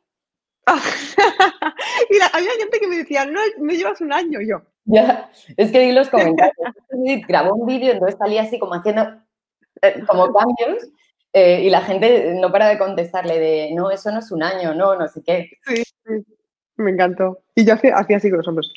[2.10, 4.60] Mira, había gente que me decía, no, no llevas un año yo.
[4.84, 6.74] Ya, es que vi los comentarios.
[7.26, 9.22] Grabó un vídeo, entonces salía así como haciendo
[9.80, 10.90] eh, como cambios
[11.32, 14.74] eh, y la gente no para de contestarle de, no, eso no es un año,
[14.74, 15.48] no, no sé qué.
[15.66, 15.82] Sí,
[16.76, 17.42] me encantó.
[17.54, 18.70] Y yo hacía, así con los hombros.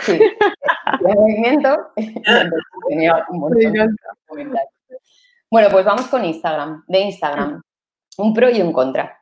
[0.00, 0.18] Sí,
[1.00, 1.76] el movimiento
[2.88, 3.88] tenía un montón de
[4.26, 4.72] comentarios.
[5.50, 7.62] Bueno, pues vamos con Instagram, de Instagram.
[8.18, 9.18] Un pro y un contra.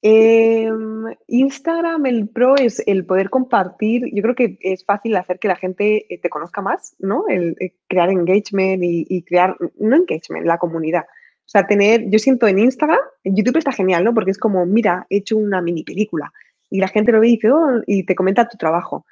[0.00, 4.04] Em, Instagram, el pro es el poder compartir.
[4.12, 7.24] Yo creo que es fácil hacer que la gente eh, te conozca más, ¿no?
[7.28, 11.02] El, eh, crear engagement y, crear, no engagement, la comunidad.
[11.02, 14.14] O sea, tener, yo siento en Instagram, en YouTube está genial, ¿no?
[14.14, 16.32] Porque es como, mira, he hecho una mini película
[16.70, 19.06] y la gente lo ve y, dice, oh", y te comenta tu trabajo.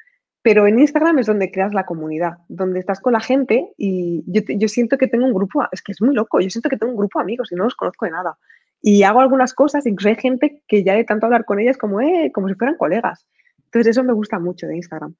[0.47, 4.43] Pero en Instagram es donde creas la comunidad, donde estás con la gente y yo,
[4.47, 6.93] yo siento que tengo un grupo, es que es muy loco, yo siento que tengo
[6.93, 8.39] un grupo de amigos y no los conozco de nada.
[8.81, 12.01] Y hago algunas cosas, incluso hay gente que ya de tanto hablar con ellas como,
[12.01, 13.27] eh, como si fueran colegas.
[13.65, 15.17] Entonces eso me gusta mucho de Instagram.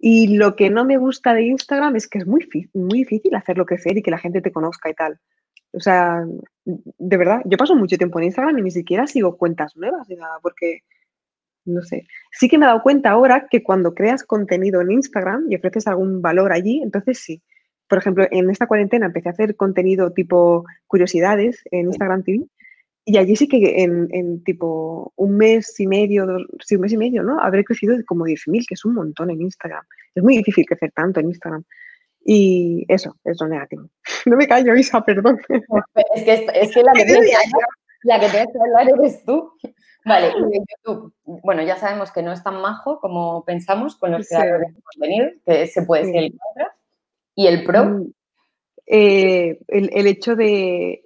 [0.00, 3.66] Y lo que no me gusta de Instagram es que es muy, muy difícil hacerlo
[3.66, 5.20] crecer y que la gente te conozca y tal.
[5.74, 6.24] O sea,
[6.64, 10.16] de verdad, yo paso mucho tiempo en Instagram y ni siquiera sigo cuentas nuevas ni
[10.16, 10.80] nada, porque,
[11.66, 12.06] no sé.
[12.32, 15.86] Sí que me he dado cuenta ahora que cuando creas contenido en Instagram y ofreces
[15.86, 17.42] algún valor allí, entonces sí.
[17.88, 22.46] Por ejemplo, en esta cuarentena empecé a hacer contenido tipo curiosidades en Instagram TV
[23.08, 26.96] y allí sí que en, tipo un mes y medio, dos, sí, un mes y
[26.96, 27.40] medio, ¿no?
[27.40, 29.84] Habré crecido como 10.000, que es un montón en Instagram.
[30.12, 31.62] Es muy difícil crecer tanto en Instagram.
[32.24, 33.88] Y eso, es lo negativo.
[34.26, 35.38] No me callo, Isa, perdón.
[36.16, 37.04] Es que, es que la, que
[38.06, 39.52] la que tienes que hablar eres tú.
[40.04, 44.28] Vale, y YouTube, bueno, ya sabemos que no es tan majo como pensamos con los
[44.28, 46.76] creadores de contenido, que se puede ser el contra.
[47.34, 47.84] ¿Y el pro?
[47.84, 48.12] Mm,
[48.86, 51.02] eh, el, el, hecho de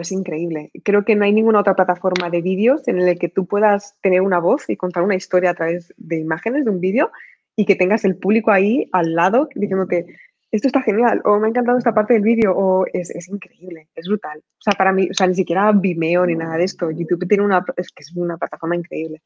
[0.00, 0.70] es increíble.
[0.82, 4.20] Creo que no hay ninguna otra plataforma de vídeos en la que tú puedas tener
[4.20, 7.10] una voz y contar una historia a través de imágenes, de un vídeo,
[7.56, 10.06] y que tengas el público ahí al lado diciéndote,
[10.50, 13.88] esto está genial, o me ha encantado esta parte del vídeo, o es, es, increíble,
[13.94, 14.38] es brutal.
[14.38, 16.90] O sea, para mí, o sea, ni siquiera Vimeo ni nada de esto.
[16.90, 19.22] YouTube tiene una, es que es una plataforma increíble.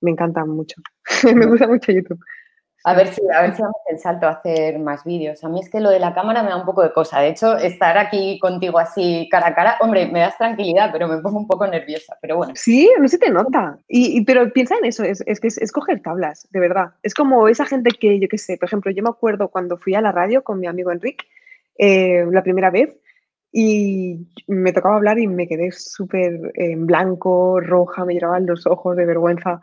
[0.00, 0.80] Me encanta mucho.
[1.34, 2.20] me gusta mucho YouTube.
[2.82, 5.44] A ver si, a ver si vamos el salto a hacer más vídeos.
[5.44, 7.20] A mí es que lo de la cámara me da un poco de cosa.
[7.20, 11.18] De hecho, estar aquí contigo así cara a cara, hombre, me das tranquilidad, pero me
[11.18, 12.16] pongo un poco nerviosa.
[12.22, 12.54] Pero bueno.
[12.56, 13.78] Sí, no se te nota.
[13.86, 16.92] Y, pero piensa en eso, es, que es, coger tablas, de verdad.
[17.02, 19.94] Es como esa gente que, yo qué sé, por ejemplo, yo me acuerdo cuando fui
[19.94, 21.26] a la radio con mi amigo Enrique
[21.76, 22.96] eh, la primera vez
[23.52, 28.96] y me tocaba hablar y me quedé súper en blanco, roja, me lloraban los ojos
[28.96, 29.60] de vergüenza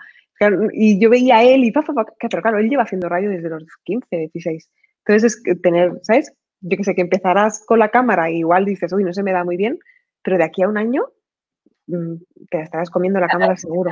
[0.73, 4.08] y yo veía a él y, pero claro, él lleva haciendo radio desde los 15,
[4.15, 4.69] 16.
[5.06, 6.34] Entonces es tener, ¿sabes?
[6.62, 9.32] Yo que sé, que empezarás con la cámara y igual dices, uy, no se me
[9.32, 9.80] da muy bien,
[10.23, 11.06] pero de aquí a un año
[11.88, 12.15] mm,
[12.50, 13.91] te estarás comiendo la cámara seguro.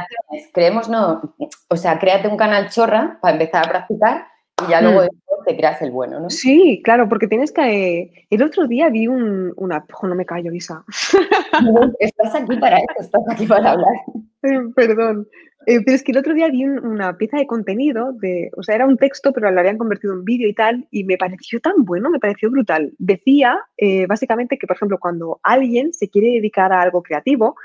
[0.54, 1.36] Creemos, no,
[1.70, 4.28] o sea, créate un canal chorra para empezar a practicar
[4.64, 5.46] y ya luego mm.
[5.46, 6.30] te creas el bueno, ¿no?
[6.30, 8.26] Sí, claro, porque tienes que...
[8.30, 9.86] el otro día vi un, una...
[10.04, 10.84] no me callo, Isa.
[12.00, 13.94] estás aquí para eso, estás aquí para hablar.
[14.76, 15.28] Perdón.
[15.68, 18.76] Eh, pero es que el otro día vi una pieza de contenido, de, o sea,
[18.76, 21.86] era un texto, pero lo habían convertido en vídeo y tal, y me pareció tan
[21.86, 22.94] bueno, me pareció brutal.
[23.00, 27.56] Decía, eh, básicamente, que, por ejemplo, cuando alguien se quiere dedicar a algo creativo,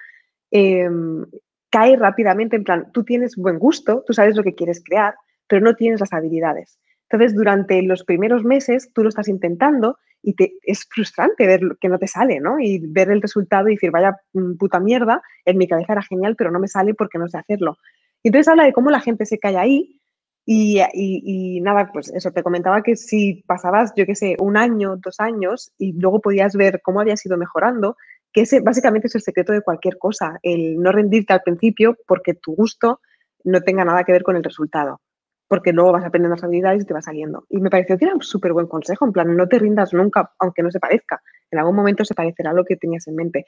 [0.50, 1.26] em,
[1.68, 5.14] cae rápidamente en plan, tú tienes buen gusto, tú sabes lo que quieres crear,
[5.51, 6.79] pero no tienes las habilidades.
[7.11, 11.89] Entonces, durante los primeros meses, tú lo estás intentando y te, es frustrante ver que
[11.89, 12.61] no te sale, ¿no?
[12.61, 16.37] Y ver el resultado y decir, vaya mm, puta mierda, en mi cabeza era genial,
[16.37, 17.79] pero no me sale porque no sé hacerlo.
[18.23, 20.01] Y entonces habla de cómo la gente se cae ahí
[20.47, 24.97] y, y, nada, pues eso, te comentaba que si pasabas, yo qué sé, un año,
[24.97, 27.97] dos años y luego podías ver cómo habías ido mejorando,
[28.33, 32.35] que ese básicamente es el secreto de cualquier cosa, el no rendirte al principio porque
[32.35, 33.01] tu gusto
[33.43, 35.01] no tenga nada que ver con el resultado
[35.51, 37.43] porque luego vas aprendiendo las habilidades y te va saliendo.
[37.49, 40.33] Y me pareció que era un súper buen consejo, en plan, no te rindas nunca,
[40.39, 41.21] aunque no se parezca.
[41.51, 43.47] En algún momento se parecerá a lo que tenías en mente.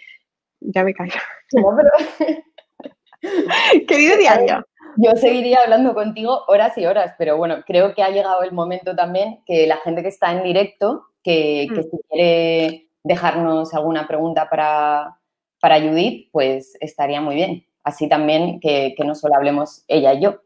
[0.58, 1.14] Ya me callo.
[3.86, 4.66] Querido diario.
[4.96, 8.96] Yo seguiría hablando contigo horas y horas, pero bueno, creo que ha llegado el momento
[8.96, 11.74] también que la gente que está en directo, que, mm.
[11.76, 15.20] si quiere dejarnos alguna pregunta para,
[15.60, 17.64] para Judith, pues estaría muy bien.
[17.84, 20.40] Así también que, que no solo hablemos ella y yo.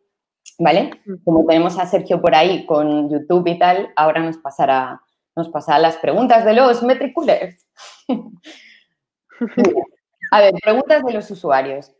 [0.58, 0.90] ¿Vale?
[1.24, 5.02] Como tenemos a Sergio por ahí con YouTube y tal, ahora nos pasará,
[5.34, 7.66] nos pasará las preguntas de los metriculers.
[10.30, 11.92] a ver, preguntas de los usuarios.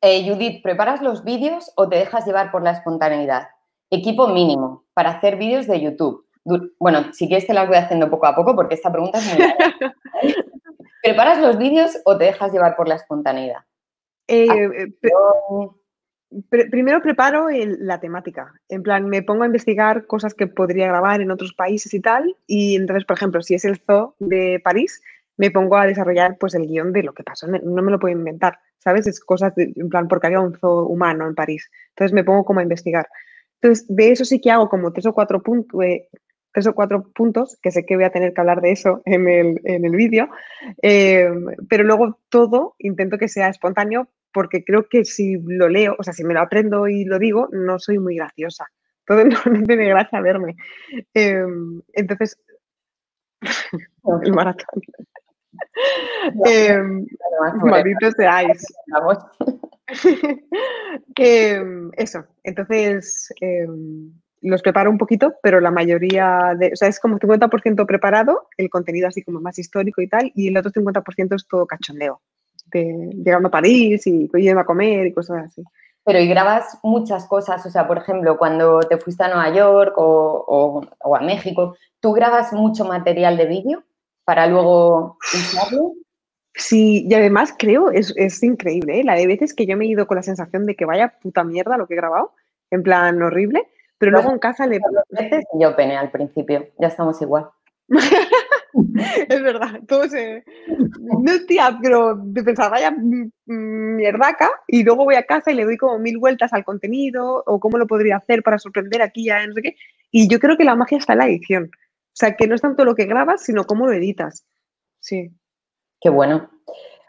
[0.00, 3.48] Eh, Judith, ¿preparas los vídeos o te dejas llevar por la espontaneidad?
[3.90, 6.26] Equipo mínimo para hacer vídeos de YouTube.
[6.78, 9.38] Bueno, si quieres te las voy haciendo poco a poco porque esta pregunta es muy
[9.38, 9.94] larga.
[11.02, 13.60] ¿Preparas los vídeos o te dejas llevar por la espontaneidad?
[14.28, 14.92] Eh, eh
[16.50, 18.52] primero preparo la temática.
[18.68, 22.36] En plan, me pongo a investigar cosas que podría grabar en otros países y tal.
[22.46, 25.00] Y entonces, por ejemplo, si es el zoo de París,
[25.36, 27.46] me pongo a desarrollar pues el guion de lo que pasó.
[27.46, 29.06] No me lo puedo inventar, ¿sabes?
[29.06, 31.70] Es cosas, en plan, porque había un zoo humano en París.
[31.90, 33.06] Entonces me pongo como a investigar.
[33.60, 36.08] Entonces, de eso sí que hago como tres o cuatro puntos, eh,
[36.52, 39.28] tres o cuatro puntos, que sé que voy a tener que hablar de eso en
[39.28, 40.28] el, en el vídeo,
[40.82, 41.28] eh,
[41.68, 46.12] pero luego todo intento que sea espontáneo porque creo que si lo leo, o sea,
[46.12, 48.66] si me lo aprendo y lo digo, no soy muy graciosa.
[49.06, 50.56] Todo no, tiene gracia verme.
[51.14, 52.38] Em, entonces,
[54.24, 54.82] el maratón.
[56.44, 56.82] eh,
[57.64, 58.62] malditos seáis.
[61.16, 67.00] Em, eso, entonces em, los preparo un poquito, pero la mayoría de, o sea, es
[67.00, 71.36] como 50% preparado, el contenido así como más histórico y tal, y el otro 50%
[71.36, 72.20] es todo cachondeo,
[72.66, 75.62] de llegando a París y yendo a comer y cosas así.
[76.04, 79.94] Pero y grabas muchas cosas, o sea, por ejemplo, cuando te fuiste a Nueva York
[79.96, 83.82] o, o a México, ¿tú grabas mucho material de vídeo
[84.24, 85.94] para luego usarlo?
[86.58, 89.04] Sí, y además creo, es, es increíble, ¿eh?
[89.04, 91.44] la de veces que yo me he ido con la sensación de que vaya puta
[91.44, 92.32] mierda lo que he grabado,
[92.70, 94.80] en plan horrible, pero luego en casa le...
[95.10, 97.50] Veces yo pene al principio, ya estamos igual.
[99.28, 100.44] es verdad, todo se...
[101.00, 102.94] No, tía, pero de pensar, vaya
[103.46, 107.60] mierdaca, y luego voy a casa y le doy como mil vueltas al contenido, o
[107.60, 109.76] cómo lo podría hacer para sorprender aquí, ya no sé qué,
[110.10, 111.70] y yo creo que la magia está en la edición.
[111.72, 114.46] O sea, que no es tanto lo que grabas, sino cómo lo editas.
[115.00, 115.30] Sí.
[116.00, 116.50] Qué bueno.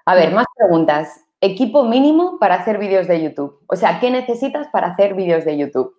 [0.05, 1.23] A ver, más preguntas.
[1.39, 3.63] Equipo mínimo para hacer vídeos de YouTube.
[3.67, 5.95] O sea, ¿qué necesitas para hacer vídeos de YouTube?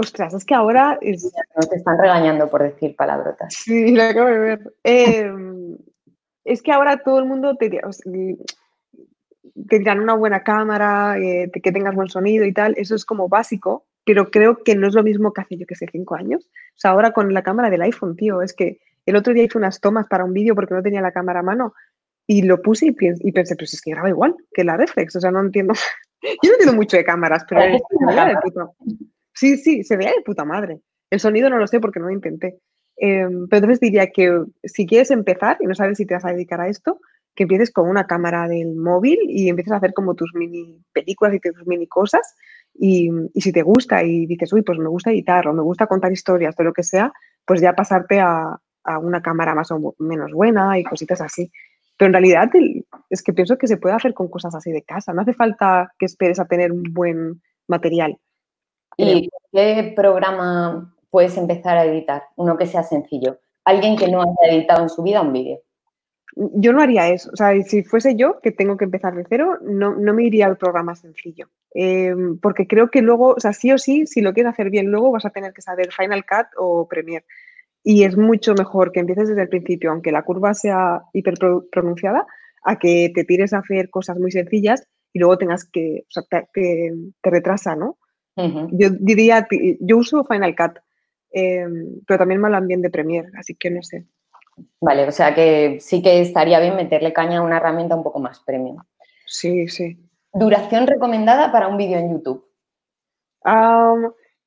[0.00, 0.98] Ostras, es que ahora...
[1.00, 1.24] Es...
[1.24, 3.54] No te están regañando por decir palabrotas.
[3.54, 4.74] Sí, lo acabo de ver.
[4.82, 5.76] Em,
[6.44, 11.94] es que ahora todo el mundo te, te dirán una buena cámara, eh, que tengas
[11.94, 12.74] buen sonido y tal.
[12.76, 15.76] Eso es como básico, pero creo que no es lo mismo que hace, yo que
[15.76, 16.50] sé, cinco años.
[16.70, 19.58] O sea, ahora con la cámara del iPhone, tío, es que el otro día hice
[19.58, 21.74] unas tomas para un vídeo porque no tenía la cámara a mano
[22.26, 25.30] y lo puse y, pensé, pues es que graba igual que la reflex, o sea,
[25.30, 25.74] no entiendo.
[26.22, 27.60] Yo no entiendo mucho de cámaras, pero
[29.40, 30.80] Sí, sí, se veía de puta madre.
[31.08, 32.58] El sonido no lo sé porque no lo intenté.
[32.98, 36.32] Em, pero entonces diría que si quieres empezar y no sabes si te vas a
[36.32, 37.00] dedicar a esto,
[37.34, 41.32] que empieces con una cámara del móvil y empieces a hacer como tus mini películas
[41.34, 42.36] y tus mini cosas.
[42.74, 46.12] Y, si te gusta y dices, uy, pues me gusta editar o me gusta contar
[46.12, 47.10] historias de lo que sea,
[47.46, 51.50] pues ya pasarte a, a una cámara más o menos buena y cositas así.
[51.96, 52.50] Pero en realidad
[53.08, 55.14] es que pienso que se puede hacer con cosas así de casa.
[55.14, 58.18] No hace falta que esperes a tener un buen material.
[58.96, 62.24] ¿Y qué programa puedes empezar a editar?
[62.36, 63.38] Uno que sea sencillo.
[63.64, 65.60] Alguien que no haya editado en su vida un vídeo.
[66.34, 67.30] Yo no haría eso.
[67.32, 70.46] O sea, si fuese yo, que tengo que empezar de cero, no, no me iría
[70.46, 71.48] al programa sencillo.
[71.74, 74.86] Em, porque creo que luego, o sea, sí o sí, si lo quieres hacer bien,
[74.86, 77.24] luego vas a tener que saber Final Cut o Premiere
[77.82, 81.34] y es mucho mejor que empieces desde el principio, aunque la curva sea hiper
[81.70, 82.26] pronunciada,
[82.64, 86.22] a que te tires a hacer cosas muy sencillas y luego tengas que, o sea,
[86.28, 87.98] te, te, retrasa, ¿no?
[88.72, 89.46] Yo diría,
[89.80, 90.78] yo uso Final Cut,
[91.30, 94.06] em, pero también me hablan bien de Premiere, así que no sé.
[94.80, 98.18] Vale, o sea que sí que estaría bien meterle caña a una herramienta un poco
[98.18, 98.78] más premium.
[99.26, 99.98] Sí, sí.
[100.32, 102.46] ¿Duración recomendada para un vídeo en YouTube?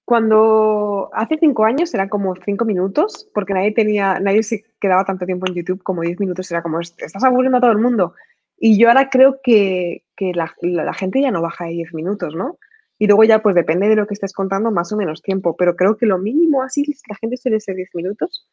[0.06, 5.25] Cuando hace cinco años era como cinco minutos, porque nadie tenía, nadie se quedaba tanto
[5.25, 8.13] tiempo en YouTube como diez minutos, era como, estás aburriendo a todo el mundo.
[8.58, 12.36] Y yo ahora creo que, que la, la, gente ya no baja de diez minutos,
[12.36, 12.58] ¿no?
[12.99, 15.75] Y luego ya, pues depende de lo que estés contando, más o menos tiempo, pero
[15.75, 18.47] creo que lo mínimo así, la gente suele ser diez minutos.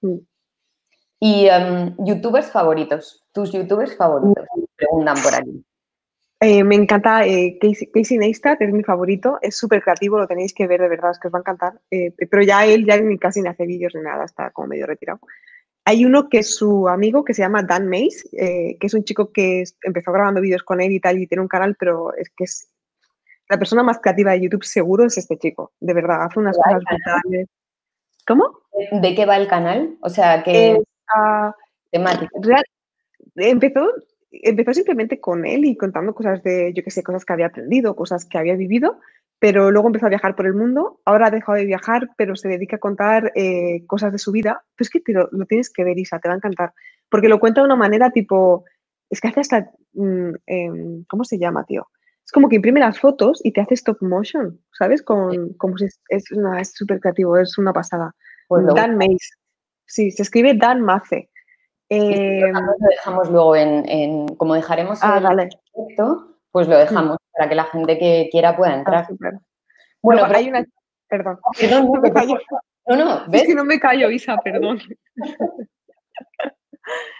[0.00, 0.18] Mm.
[1.20, 3.24] ¿Y um, youtubers favoritos?
[3.32, 4.46] ¿Tus youtubers favoritos?
[4.76, 5.64] Preguntan por aquí.
[6.40, 10.68] Eh, me encanta eh, Casey, Neistat, es mi favorito, es súper creativo, lo tenéis que
[10.68, 11.80] ver de verdad, es que os va a encantar.
[11.90, 15.18] Eh, pero ya él ya casi ni hace vídeos ni nada, está como medio retirado.
[15.84, 19.32] Hay uno que es su amigo que se llama Dan Mays, que es un chico
[19.32, 22.44] que empezó grabando vídeos con él y tal, y tiene un canal, pero es que
[22.44, 22.68] es
[23.48, 26.82] la persona más creativa de YouTube, seguro es este chico, de verdad, hace unas cosas
[26.84, 27.48] brutales.
[28.26, 28.60] ¿Cómo?
[28.92, 29.96] ¿De qué va el canal?
[30.02, 31.52] O sea, ¿qué uh,
[31.90, 32.28] temática?
[33.36, 33.88] empezó
[34.30, 37.96] empezó simplemente con él y contando cosas de, yo qué sé, cosas que había aprendido,
[37.96, 39.00] cosas que había vivido,
[39.38, 41.00] pero luego empezó a viajar por el mundo.
[41.04, 44.64] Ahora ha dejado de viajar, pero se dedica a contar eh, cosas de su vida.
[44.76, 46.72] Pues que lo, tienes que ver, Isa, te va a encantar.
[47.08, 48.64] Porque lo cuenta de una manera tipo,
[49.08, 51.88] es que hace hasta, mm, em, ¿cómo se llama, tío?
[52.28, 55.02] Es como que imprime las fotos y te hace stop motion, ¿sabes?
[55.02, 58.14] Con, como si es, es súper creativo, es una pasada.
[58.48, 59.30] Pues Dan Mace.
[59.86, 61.30] Sí, se escribe Dan Mace.
[61.88, 65.48] Eh, lo dejamos luego en, como dejaremos ah, el
[66.50, 69.08] pues lo dejamos para que la gente que quiera pueda ah, entrar.
[70.02, 70.66] bueno, pero hay una...
[71.08, 71.38] Perdón.
[72.88, 73.42] No, no, ¿ves?
[73.42, 74.80] Es que no me callo, Isa, perdón.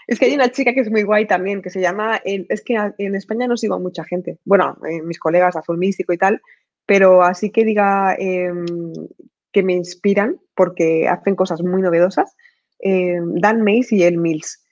[0.09, 2.19] es que hay una chica que es muy guay también, que se llama...
[2.25, 4.39] Es que en España no sigo a mucha gente.
[4.43, 6.41] Bueno, eh, mis colegas, Azul Místico y tal,
[6.87, 8.65] pero así que diga em,
[9.51, 12.35] que me inspiran porque hacen cosas muy novedosas
[12.79, 14.65] eh, Dan Mays y El Mills.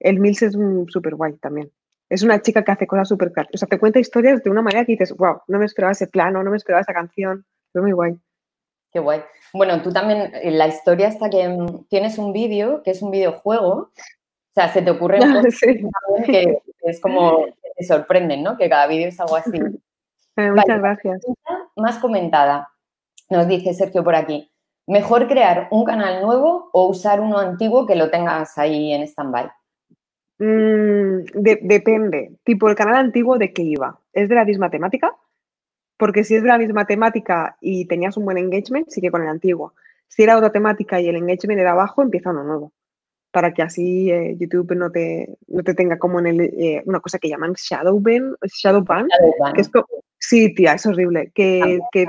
[0.00, 0.56] El Mills es
[0.88, 1.70] súper guay también.
[2.08, 3.32] Es una chica que hace cosas súper...
[3.52, 6.06] O sea, te cuenta historias de una manera que dices, wow, no me esperaba ese
[6.06, 7.44] plano, no me esperaba esa canción.
[7.72, 8.18] Fue muy guay.
[8.90, 9.20] Qué guay.
[9.52, 13.10] Bueno, tú también, eh, la historia está que mm, tienes un vídeo, que es un
[13.10, 13.90] videojuego.
[14.56, 15.60] O sea, se te ocurren cosas
[16.24, 17.44] que es como,
[17.76, 18.56] te sorprenden, ¿no?
[18.56, 19.52] Que cada vídeo es algo así.
[20.38, 21.22] Eh, muchas gracias.
[21.76, 22.68] Más comentada.
[23.30, 24.52] Nos dice Sergio por aquí.
[24.86, 29.50] ¿Mejor crear un canal nuevo o usar uno antiguo que lo tengas ahí en stand-by?
[30.38, 31.24] Mm,
[31.62, 32.32] depende.
[32.44, 33.98] Tipo, el canal antiguo de qué iba.
[34.12, 35.16] ¿Es de la misma temática?
[35.96, 39.28] Porque si es de la misma temática y tenías un buen engagement, sigue con el
[39.28, 39.72] antiguo.
[40.06, 42.72] Si era otra temática y el engagement era bajo, empieza uno nuevo.
[43.36, 47.00] Para que así eh, YouTube no te, no te tenga como en el, eh, una
[47.00, 49.08] cosa que llaman shadow ban, shadow ban,
[49.54, 49.70] que es
[50.18, 51.32] sí, tía, es horrible.
[51.34, 52.06] Que, que,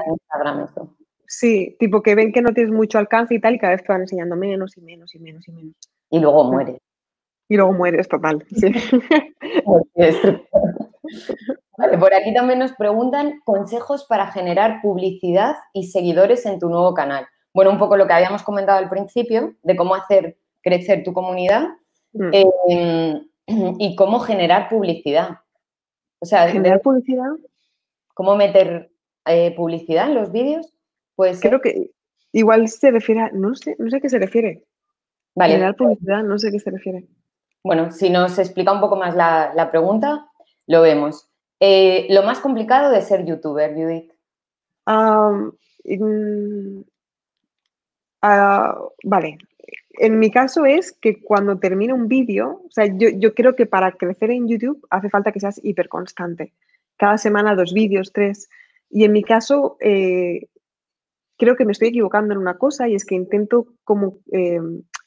[1.25, 3.91] Sí, tipo que ven que no tienes mucho alcance y tal, y cada vez te
[3.91, 5.75] van enseñando menos y menos y menos y menos.
[6.09, 6.77] Y luego mueres.
[7.49, 8.45] Y luego mueres, total.
[8.55, 8.71] Sí.
[11.77, 16.93] vale, por aquí también nos preguntan consejos para generar publicidad y seguidores en tu nuevo
[16.93, 17.27] canal.
[17.53, 20.37] Bueno, un poco lo que habíamos comentado al principio, de cómo hacer
[20.67, 21.69] crecer tu comunidad
[22.13, 22.29] mm.
[22.33, 23.27] em,
[23.79, 25.39] y cómo generar publicidad.
[26.19, 27.31] O sea, generar publicidad.
[28.13, 28.91] ¿Cómo meter
[29.25, 30.73] eh, publicidad en los vídeos?
[31.15, 31.91] Pues creo que
[32.31, 34.65] igual se refiere a, no sé, no sé a qué se refiere.
[35.35, 35.53] Vale.
[35.53, 37.07] Generar publicidad, no sé a qué se refiere.
[37.63, 40.27] Bueno, si nos explica un poco más la, pregunta,
[40.65, 41.29] lo vemos.
[41.59, 44.11] Eh, lo más complicado de ser youtuber, Judith.
[48.21, 49.37] Ah, vale.
[49.97, 53.91] En mi caso es que cuando termina un vídeo, o sea, yo, creo que para
[53.93, 56.53] crecer en YouTube hace falta que seas hiper constante.
[56.97, 58.47] Cada semana dos vídeos, tres.
[58.89, 60.49] Y en mi caso, eh,
[61.37, 64.59] creo que me estoy equivocando en una cosa y es que intento como eh,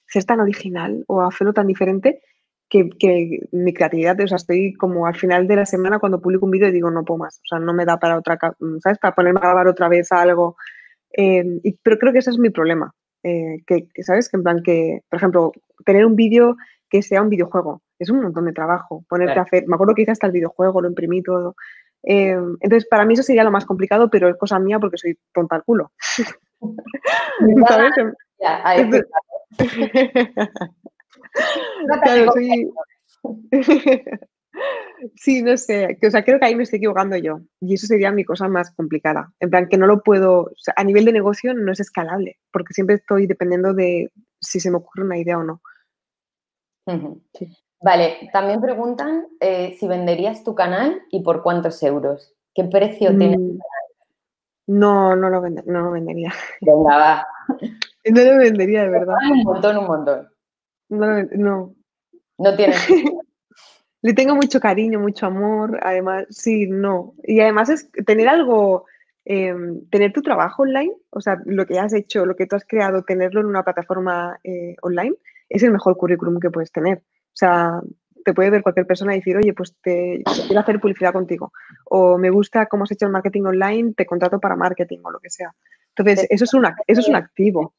[0.09, 2.21] ser tan original o hacerlo tan diferente
[2.69, 6.53] que, mi creatividad, o sea, estoy como al final de la semana cuando publico un
[6.53, 8.39] vídeo y digo, no puedo más, o sea, no me da para otra,
[8.81, 8.99] ¿sabes?
[8.99, 10.57] Para ponerme a grabar otra vez algo.
[11.13, 11.45] Eh,
[11.83, 14.29] pero creo que ese es mi problema, eh, que, ¿sabes?
[14.29, 15.53] Que en plan que, por ejemplo,
[15.85, 16.57] tener un vídeo
[16.89, 20.03] que sea un videojuego, es un montón de trabajo, ponerte a hacer, me acuerdo que
[20.03, 21.55] hice hasta el videojuego, lo imprimí todo.
[22.03, 25.19] Eh, entonces, para mí eso sería lo más complicado, pero es cosa mía porque soy
[25.33, 25.93] tonta al culo.
[27.69, 27.93] ¿Sabes?
[32.03, 32.71] claro, soy...
[35.17, 38.13] sí, no sé, o sea, creo que ahí me estoy equivocando yo y eso sería
[38.13, 39.33] mi cosa más complicada.
[39.41, 42.97] En plan, que no lo puedo, a nivel de negocio no es escalable, porque siempre
[42.97, 45.61] estoy dependiendo de si se me ocurre una idea o no.
[47.83, 52.35] Vale, también preguntan eh, si venderías tu canal y por cuántos euros.
[52.55, 53.81] ¿Qué precio tiene tu mm, canal?
[54.67, 56.33] No, no lo, no lo vendería.
[56.61, 57.27] Venga, va.
[58.05, 59.15] No lo vendería, de verdad.
[59.31, 60.29] Un montón, un montón.
[60.89, 61.75] No, no.
[62.39, 62.87] No tienes.
[64.03, 67.15] Le tengo mucho cariño, mucho amor, además, sí, no.
[67.23, 68.87] Y además es tener algo,
[69.25, 72.65] em, tener tu trabajo online, o sea, lo que has hecho, lo que tú has
[72.65, 75.17] creado, tenerlo en una plataforma eh, online,
[75.49, 76.99] es el mejor currículum que puedes tener.
[76.99, 77.81] O sea,
[78.25, 81.53] te puede ver cualquier persona y decir, oye, pues te quiero hacer publicidad contigo.
[81.85, 85.19] O me gusta cómo has hecho el marketing online, te contrato para marketing o lo
[85.21, 85.55] que sea.
[85.97, 87.75] Entonces, eso es, una, eso es un activo.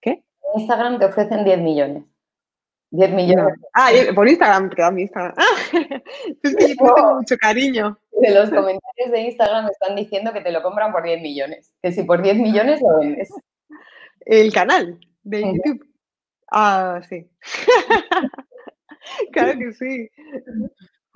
[0.00, 0.22] ¿Qué?
[0.56, 2.04] Instagram te ofrecen 10 millones.
[2.94, 3.54] 10 millones.
[3.72, 5.34] Ah, por Instagram, queda mi Instagram.
[5.36, 5.56] Ah,
[6.42, 7.98] es que yo tengo mucho cariño.
[8.12, 11.72] De los comentarios de Instagram están diciendo que te lo compran por 10 millones.
[11.82, 13.30] Que si por 10 millones lo vendes.
[14.20, 15.84] El canal de YouTube.
[16.52, 17.28] Ah, sí.
[19.32, 20.08] claro que sí.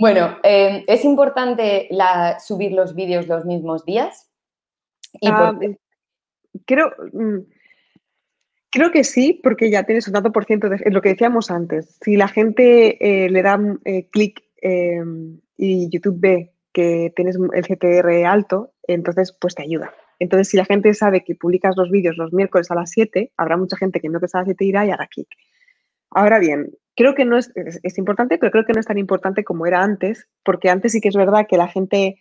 [0.01, 1.89] Bueno, eh, ¿es importante
[2.45, 4.29] subir los vídeos los mismos días?
[5.24, 5.57] Ah,
[6.66, 7.39] creo, mm,
[8.71, 11.99] Creo que sí, porque ya tienes un dato por ciento de lo que decíamos antes.
[12.03, 17.64] Si la gente eh, le da eh, clic em, y YouTube ve que tienes el
[17.64, 19.93] CTR alto, entonces pues te ayuda.
[20.19, 23.57] Entonces, si la gente sabe que publicas los vídeos los miércoles a las 7, habrá
[23.57, 25.29] mucha gente que no a las 7 irá y hará clic.
[26.11, 29.45] Ahora bien, creo que no es, es, importante, pero creo que no es tan importante
[29.45, 32.16] como era antes, porque antes sí que es verdad que la gente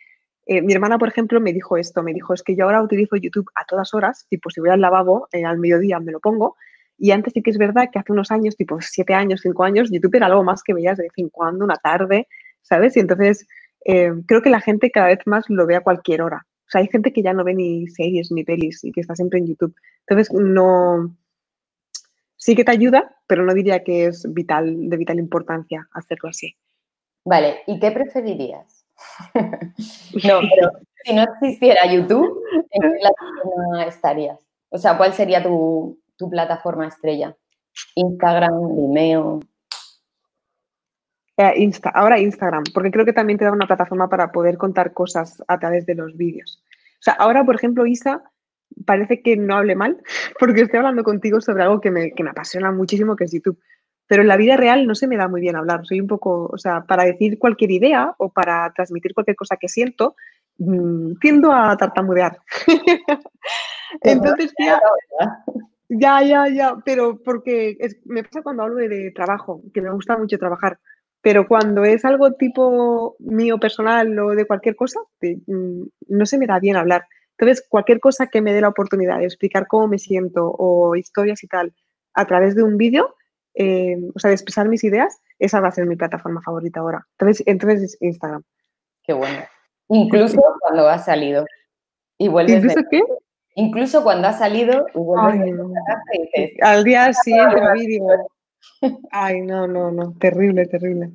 [0.47, 3.17] eh, mi hermana, por ejemplo, me dijo esto, me dijo, es que yo ahora utilizo
[3.17, 6.55] YouTube a todas horas, tipo, si voy al lavabo eh, al mediodía me lo pongo,
[6.97, 9.91] y antes sí que es verdad que hace unos años, tipo siete años, cinco años,
[9.91, 12.27] YouTube era algo más que veías de vez en cuando, una tarde,
[12.61, 12.95] ¿sabes?
[12.97, 13.45] Y entonces
[13.85, 16.45] eh, creo que la gente cada vez más lo ve a cualquier hora.
[16.67, 19.15] O sea, hay gente que ya no ve ni series ni pelis y que está
[19.15, 19.75] siempre en YouTube.
[20.07, 21.15] Entonces, no...
[22.35, 26.55] Sí que te ayuda, pero no diría que es vital, de vital importancia hacerlo así.
[27.25, 28.86] Vale, ¿y qué preferirías?
[30.23, 30.71] no, pero
[31.03, 34.39] si no existiera YouTube, ¿en qué plataforma estarías?
[34.69, 37.35] O sea, ¿cuál sería tu, plataforma estrella?
[37.95, 39.39] Instagram, Vimeo.
[41.37, 44.93] Eh, Insta, ahora Instagram, porque creo que también te da una plataforma para poder contar
[44.93, 46.63] cosas a través de los vídeos.
[46.99, 48.23] O sea, ahora, por ejemplo, Isa,
[48.85, 50.01] parece que no hable mal,
[50.39, 53.59] porque estoy hablando contigo sobre algo que me, que me apasiona muchísimo, que es YouTube.
[54.07, 55.85] Pero en la vida real no se me da muy bien hablar.
[55.85, 59.67] Soy un poco, o sea, para decir cualquier idea o para transmitir cualquier cosa que
[59.67, 60.15] siento,
[60.57, 62.39] mmm, tiendo a tartamudear.
[64.01, 64.79] Entonces, ya,
[65.89, 69.91] ya, ya, ya, pero porque es, me pasa cuando hablo de, de, trabajo, que me
[69.91, 70.79] gusta mucho trabajar,
[71.21, 76.37] pero cuando es algo tipo mío personal o de cualquier cosa, de, mmm, no se
[76.37, 77.05] me da bien hablar.
[77.37, 81.43] Entonces, cualquier cosa que me dé la oportunidad de explicar cómo me siento o historias
[81.43, 81.73] y tal
[82.13, 83.15] a través de un vídeo,
[83.59, 87.07] eh, o sea, de expresar mis ideas, esa va a ser mi plataforma favorita ahora.
[87.17, 88.43] Entonces, entonces Instagram.
[89.03, 89.39] Qué bueno.
[89.89, 91.45] Incluso cuando ha salido.
[92.19, 93.01] Y vuelves ¿Incluso qué?
[93.55, 95.71] Incluso cuando ha salido y vuelves Ay, no.
[96.13, 97.59] y dices, Al día siguiente.
[99.11, 100.13] Ay, no, no, no.
[100.19, 101.09] Terrible, terrible.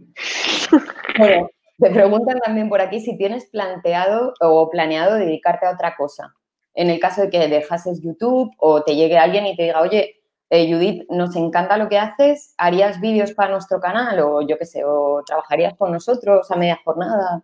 [1.19, 6.35] Bueno, te preguntan también por aquí si tienes planteado o planeado dedicarte a otra cosa.
[6.75, 10.22] En el caso de que dejases YouTube o te llegue alguien y te diga, oye,
[10.55, 14.67] eh, Judith, nos encanta lo que haces, ¿harías vídeos para nuestro canal o yo qué
[14.67, 17.43] sé, o trabajarías con nosotros a media jornada?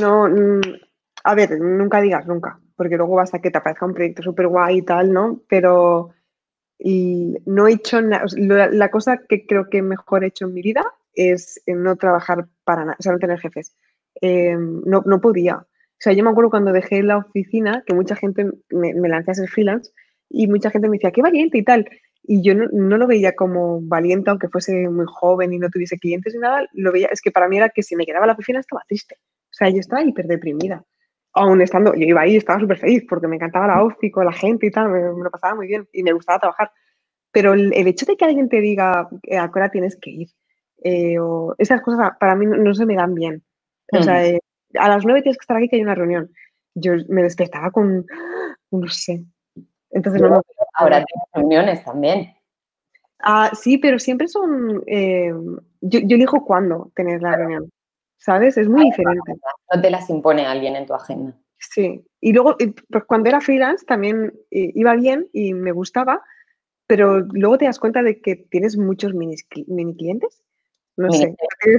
[0.00, 0.62] No, mm,
[1.24, 4.48] a ver, nunca digas nunca, porque luego vas a que te aparezca un proyecto súper
[4.48, 5.42] guay y tal, ¿no?
[5.46, 6.14] Pero
[6.78, 8.24] no he hecho nada,
[8.72, 12.86] la, cosa que creo que mejor he hecho en mi vida es no trabajar para
[12.86, 13.76] nada, o sea, no tener jefes.
[14.22, 15.56] Eh, no, no podía.
[15.56, 19.32] O sea, yo me acuerdo cuando dejé la oficina, que mucha gente me, me lancé
[19.32, 19.92] a ser freelance
[20.28, 21.88] y mucha gente me decía, qué valiente y tal.
[22.22, 25.98] Y yo no, no, lo veía como valiente, aunque fuese muy joven y no tuviese
[25.98, 28.28] clientes ni nada, lo veía, es que para mí era que si me quedaba en
[28.28, 29.16] la oficina estaba triste.
[29.20, 30.84] O sea, yo estaba hiper deprimida.
[31.34, 34.32] Aún estando, yo iba ahí estaba súper feliz porque me encantaba la ofi con la
[34.32, 36.70] gente y tal, me, me, lo pasaba muy bien y me gustaba trabajar.
[37.30, 40.10] Pero el, el hecho de que alguien te diga eh, a qué hora tienes que
[40.10, 40.28] ir,
[40.82, 43.42] eh, o esas cosas para mí no, no, se me dan bien.
[43.92, 44.40] O sea, eh,
[44.78, 46.30] a las nueve tienes que estar aquí que hay una reunión.
[46.74, 48.06] Yo me despertaba con,
[48.70, 49.24] no sé.
[49.94, 50.42] Entonces, no, no,
[50.74, 52.34] ahora tienes reuniones también.
[53.20, 55.32] Ah, sí, pero siempre son, eh,
[55.80, 57.70] yo, yo, elijo cuándo tener la reunión,
[58.18, 58.58] ¿sabes?
[58.58, 59.32] Es muy Ay, diferente.
[59.72, 61.34] No te las impone alguien en tu agenda.
[61.58, 62.56] Sí, y luego,
[62.90, 66.22] pues cuando era freelance también eh, iba bien y me gustaba,
[66.86, 69.36] pero luego te das cuenta de que tienes muchos mini,
[69.68, 70.42] mini clientes.
[70.96, 71.78] No mini sé,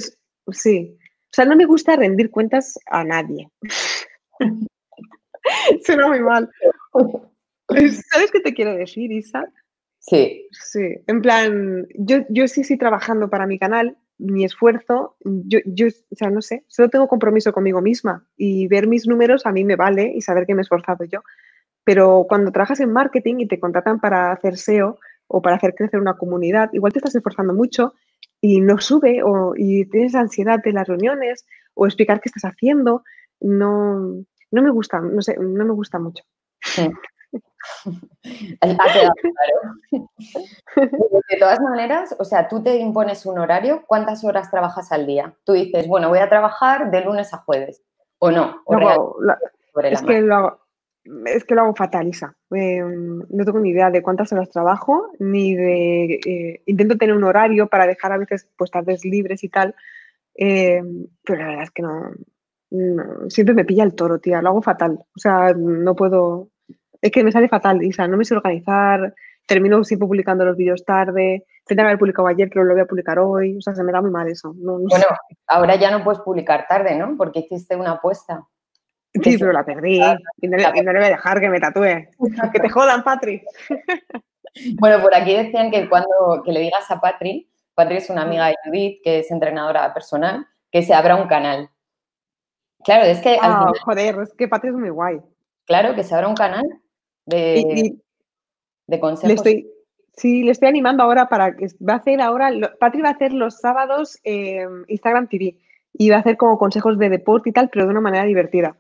[0.52, 0.98] sí.
[1.02, 3.50] O sea, no me gusta rendir cuentas a nadie.
[5.86, 6.50] Suena muy mal.
[8.12, 9.52] ¿Sabes qué te quiero decir, Isa?
[10.00, 10.48] Sí.
[10.52, 15.88] Sí, en plan, yo, yo sí estoy trabajando para mi canal, mi esfuerzo, yo, yo,
[15.88, 19.66] o sea, no sé, solo tengo compromiso conmigo misma y ver mis números a mí
[19.66, 21.22] me vale y saber que me he esforzado yo.
[21.84, 26.00] Pero cuando trabajas en marketing y te contratan para hacer SEO o para hacer crecer
[26.00, 27.94] una comunidad, igual te estás esforzando mucho
[28.42, 33.04] y no sube o, y tienes ansiedad de las reuniones o explicar qué estás haciendo,
[33.40, 36.24] no, no me gusta, no sé, no me gusta mucho.
[36.62, 36.90] Sí.
[38.62, 40.10] Ha quedado claro.
[41.30, 45.36] De todas maneras, o sea, tú te impones un horario, ¿cuántas horas trabajas al día?
[45.44, 47.84] Tú dices, bueno, voy a trabajar de lunes a jueves,
[48.20, 48.62] ¿o no?
[48.66, 49.38] ¿O no la,
[49.90, 50.60] es, que lo hago,
[51.26, 52.36] es que lo hago fatal, Isa.
[52.56, 56.20] Eh, no tengo ni idea de cuántas horas trabajo, ni de...
[56.26, 59.76] Eh, intento tener un horario para dejar a veces pues tardes libres y tal,
[60.36, 60.82] eh,
[61.24, 62.12] pero la verdad es que no,
[62.72, 64.42] no, Siempre me pilla el toro, tía.
[64.42, 65.00] Lo hago fatal.
[65.16, 66.50] O sea, no puedo
[67.02, 69.14] es que me sale fatal, Isa, no me sé organizar,
[69.46, 72.88] termino siempre publicando los vídeos tarde, tendría que haber publicado ayer, pero lo voy a
[72.88, 74.54] publicar hoy, o sea, se me da muy mal eso.
[74.58, 75.38] No, no bueno, sé.
[75.48, 77.16] ahora ya no puedes publicar tarde, ¿no?
[77.18, 78.46] Porque hiciste una apuesta.
[79.24, 79.96] Sí, pero la perdí
[80.42, 82.10] y no, le, y no le voy a dejar que me tatúe.
[82.54, 83.42] que te jodan, Patri.
[84.80, 88.48] bueno, por aquí decían que cuando que le digas a Patri, Patri es una amiga
[88.48, 91.70] de Judith, que es entrenadora personal, que se abra un canal.
[92.84, 93.38] Claro, es que...
[93.42, 95.22] Ah, final, joder, es que Patri es muy guay.
[95.66, 96.66] Claro, que se abra un canal
[97.26, 98.02] de, y, y
[98.88, 99.28] de consejos.
[99.28, 99.72] Le estoy,
[100.14, 103.34] sí, le estoy animando ahora para que va a hacer ahora, Patri va a hacer
[103.34, 105.58] los sábados eh, Instagram TV
[105.94, 108.78] y va a hacer como consejos de deporte y tal, pero de una manera divertida.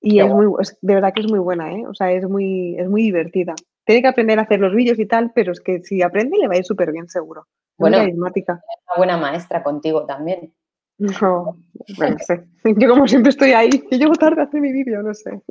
[0.00, 1.84] Y es muy, es, de verdad que es muy buena, ¿eh?
[1.86, 3.54] O sea, es muy, es muy divertida.
[3.84, 6.48] Tiene que aprender a hacer los vídeos y tal, pero es que si aprende le
[6.48, 7.46] va a ir súper bien, seguro.
[7.78, 8.60] Bueno, una
[8.96, 10.52] buena maestra contigo también.
[10.98, 11.58] No,
[11.98, 12.44] bueno, no sé.
[12.76, 15.42] Yo como siempre estoy ahí, que llego tarde a hacer mi vídeo, no sé.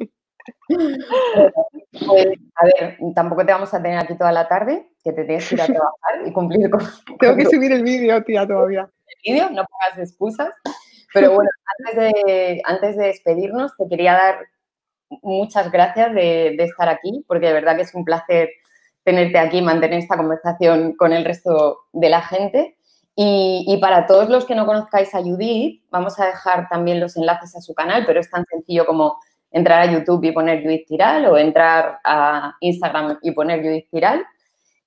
[0.67, 5.47] Pues, a ver, tampoco te vamos a tener aquí toda la tarde, que te tienes
[5.47, 6.81] que ir a trabajar y cumplir con.
[7.19, 8.89] Tengo que subir el vídeo, tía, todavía.
[9.07, 10.53] El vídeo, no pongas excusas.
[11.13, 14.39] Pero bueno, antes de, antes de despedirnos, te quería dar
[15.21, 18.49] muchas gracias de, de, estar aquí, porque de verdad que es un placer
[19.05, 22.75] tenerte aquí, mantener esta conversación con el resto de la gente.
[23.17, 27.55] Y, para todos los que no conozcáis a Judith, vamos a dejar también los enlaces
[27.55, 29.17] a su canal, pero es tan sencillo como
[29.55, 34.25] entrar a YouTube y poner Judith Tiral o entrar a Instagram y poner Judith Tiral.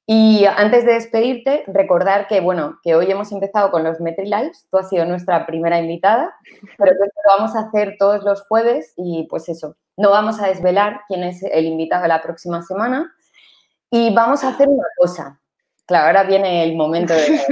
[0.06, 4.66] Y antes de despedirte, recordar que, bueno, que hoy hemos empezado con los Metri Lives,
[4.70, 6.34] tú has sido nuestra primera invitada,
[6.76, 10.48] pero que lo vamos a hacer todos los jueves y pues eso, no vamos a
[10.48, 13.10] desvelar quién es el invitado de la próxima semana
[13.90, 15.40] y vamos a hacer una cosa.
[15.86, 17.40] Claro, ahora viene el momento de...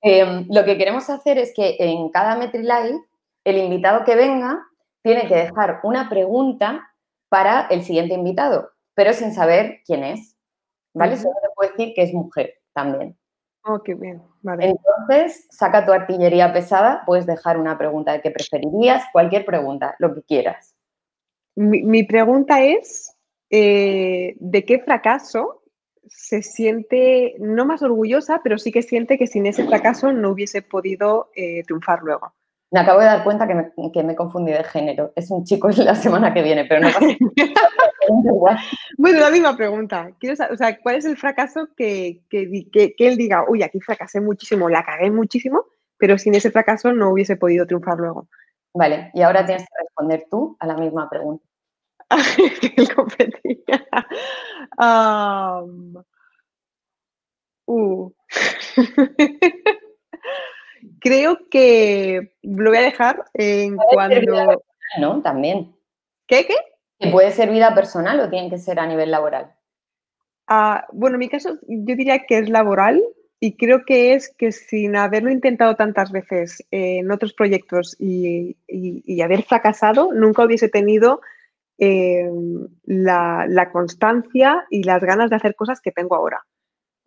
[0.00, 3.00] Em, lo que queremos hacer es que en cada Metri Live,
[3.42, 4.64] el invitado que venga
[5.08, 6.92] tiene que dejar una pregunta
[7.30, 10.36] para el siguiente invitado, pero sin saber quién es.
[10.92, 11.16] ¿Vale?
[11.16, 13.16] Solo te puedo decir que es mujer también.
[13.64, 14.22] Oh, qué bien.
[14.42, 14.66] Vale.
[14.66, 20.14] Entonces, saca tu artillería pesada, puedes dejar una pregunta de qué preferirías, cualquier pregunta, lo
[20.14, 20.74] que quieras.
[21.56, 23.16] Mi, pregunta es,
[23.48, 25.62] eh, ¿de qué fracaso
[26.06, 30.60] se siente, no más orgullosa, pero sí que siente que sin ese fracaso no hubiese
[30.60, 32.34] podido eh, triunfar luego?
[32.70, 35.12] Me acabo de dar cuenta que me, que me he confundido de género.
[35.16, 37.06] Es un chico la semana que viene, pero no pasa
[38.98, 40.10] Bueno, la misma pregunta.
[40.18, 43.80] Quiero saber, o sea, ¿cuál es el fracaso que, que, que, él diga, uy, aquí
[43.80, 45.64] fracasé muchísimo, la cagué muchísimo,
[45.96, 48.28] pero sin ese fracaso no hubiese podido triunfar luego?
[48.74, 51.44] Vale, y ahora tienes que responder tú a la misma pregunta.
[52.76, 53.86] el competía.
[54.78, 56.02] Um,
[57.66, 58.12] uh.
[61.00, 64.62] Creo que lo voy a dejar en cuando.
[64.98, 65.22] ¿No?
[65.22, 65.74] También.
[66.26, 66.46] ¿Qué?
[66.46, 67.10] ¿Qué?
[67.10, 69.54] ¿Puede ser vida personal o tiene que ser a nivel laboral?
[70.46, 73.02] Ah, bueno, en mi caso yo diría que es laboral
[73.40, 78.56] y creo que es que sin haberlo intentado tantas veces en otros proyectos y,
[79.22, 81.20] haber fracasado, nunca hubiese tenido
[81.78, 82.28] eh,
[82.84, 86.44] la, la, constancia y las ganas de hacer cosas que tengo ahora.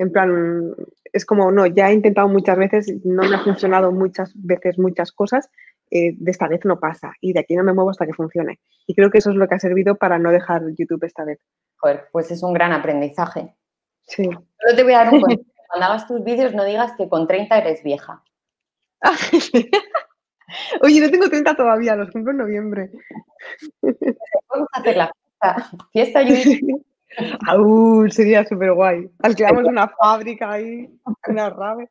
[0.01, 0.73] En plan,
[1.13, 5.11] es como, no, ya he intentado muchas veces, no me ha funcionado muchas veces muchas
[5.11, 5.47] cosas,
[5.91, 8.59] eh, de esta vez no pasa y de aquí no me muevo hasta que funcione.
[8.87, 11.39] Y creo que eso es lo que ha servido para no dejar YouTube esta vez.
[11.77, 13.53] Joder, pues es un gran aprendizaje.
[14.07, 14.23] Sí.
[14.23, 15.43] Solo te voy a dar un consejo.
[15.69, 18.23] Cuando hagas tus vídeos no digas que con 30 eres vieja.
[20.81, 22.89] Oye, no tengo 30 todavía, los cumplo en noviembre.
[24.49, 25.11] Vamos a hacer la
[25.91, 26.23] fiesta.
[26.23, 26.23] Fiesta.
[27.47, 29.09] Aún sería súper guay.
[29.21, 30.89] Alquilamos una fábrica ahí,
[31.27, 31.89] una rave.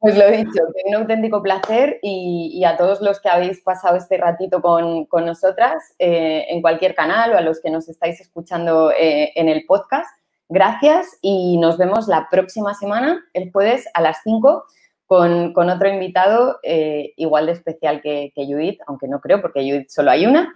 [0.00, 4.16] Pues lo he dicho, un auténtico placer y, a todos los que habéis pasado este
[4.16, 9.32] ratito con, nosotras eh, en cualquier canal o a los que nos estáis escuchando eh,
[9.34, 10.08] en el podcast,
[10.48, 14.64] gracias y nos vemos la próxima semana, el jueves a las 5,
[15.06, 19.88] con, otro invitado eh, igual de especial que, que Judith, aunque no creo porque Judith
[19.88, 20.52] solo hay una.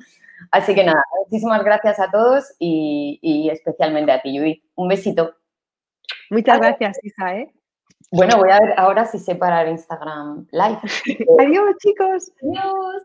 [0.50, 4.62] Así que nada, muchísimas gracias a todos y, especialmente a ti, Judith.
[4.74, 5.34] Un besito.
[6.30, 7.36] Muchas gracias, Isa.
[7.36, 7.52] ¿eh?
[8.10, 10.80] Bueno, voy a ver ahora si sé parar Instagram Live.
[11.38, 12.32] Adiós, chicos.
[12.42, 13.02] Adiós.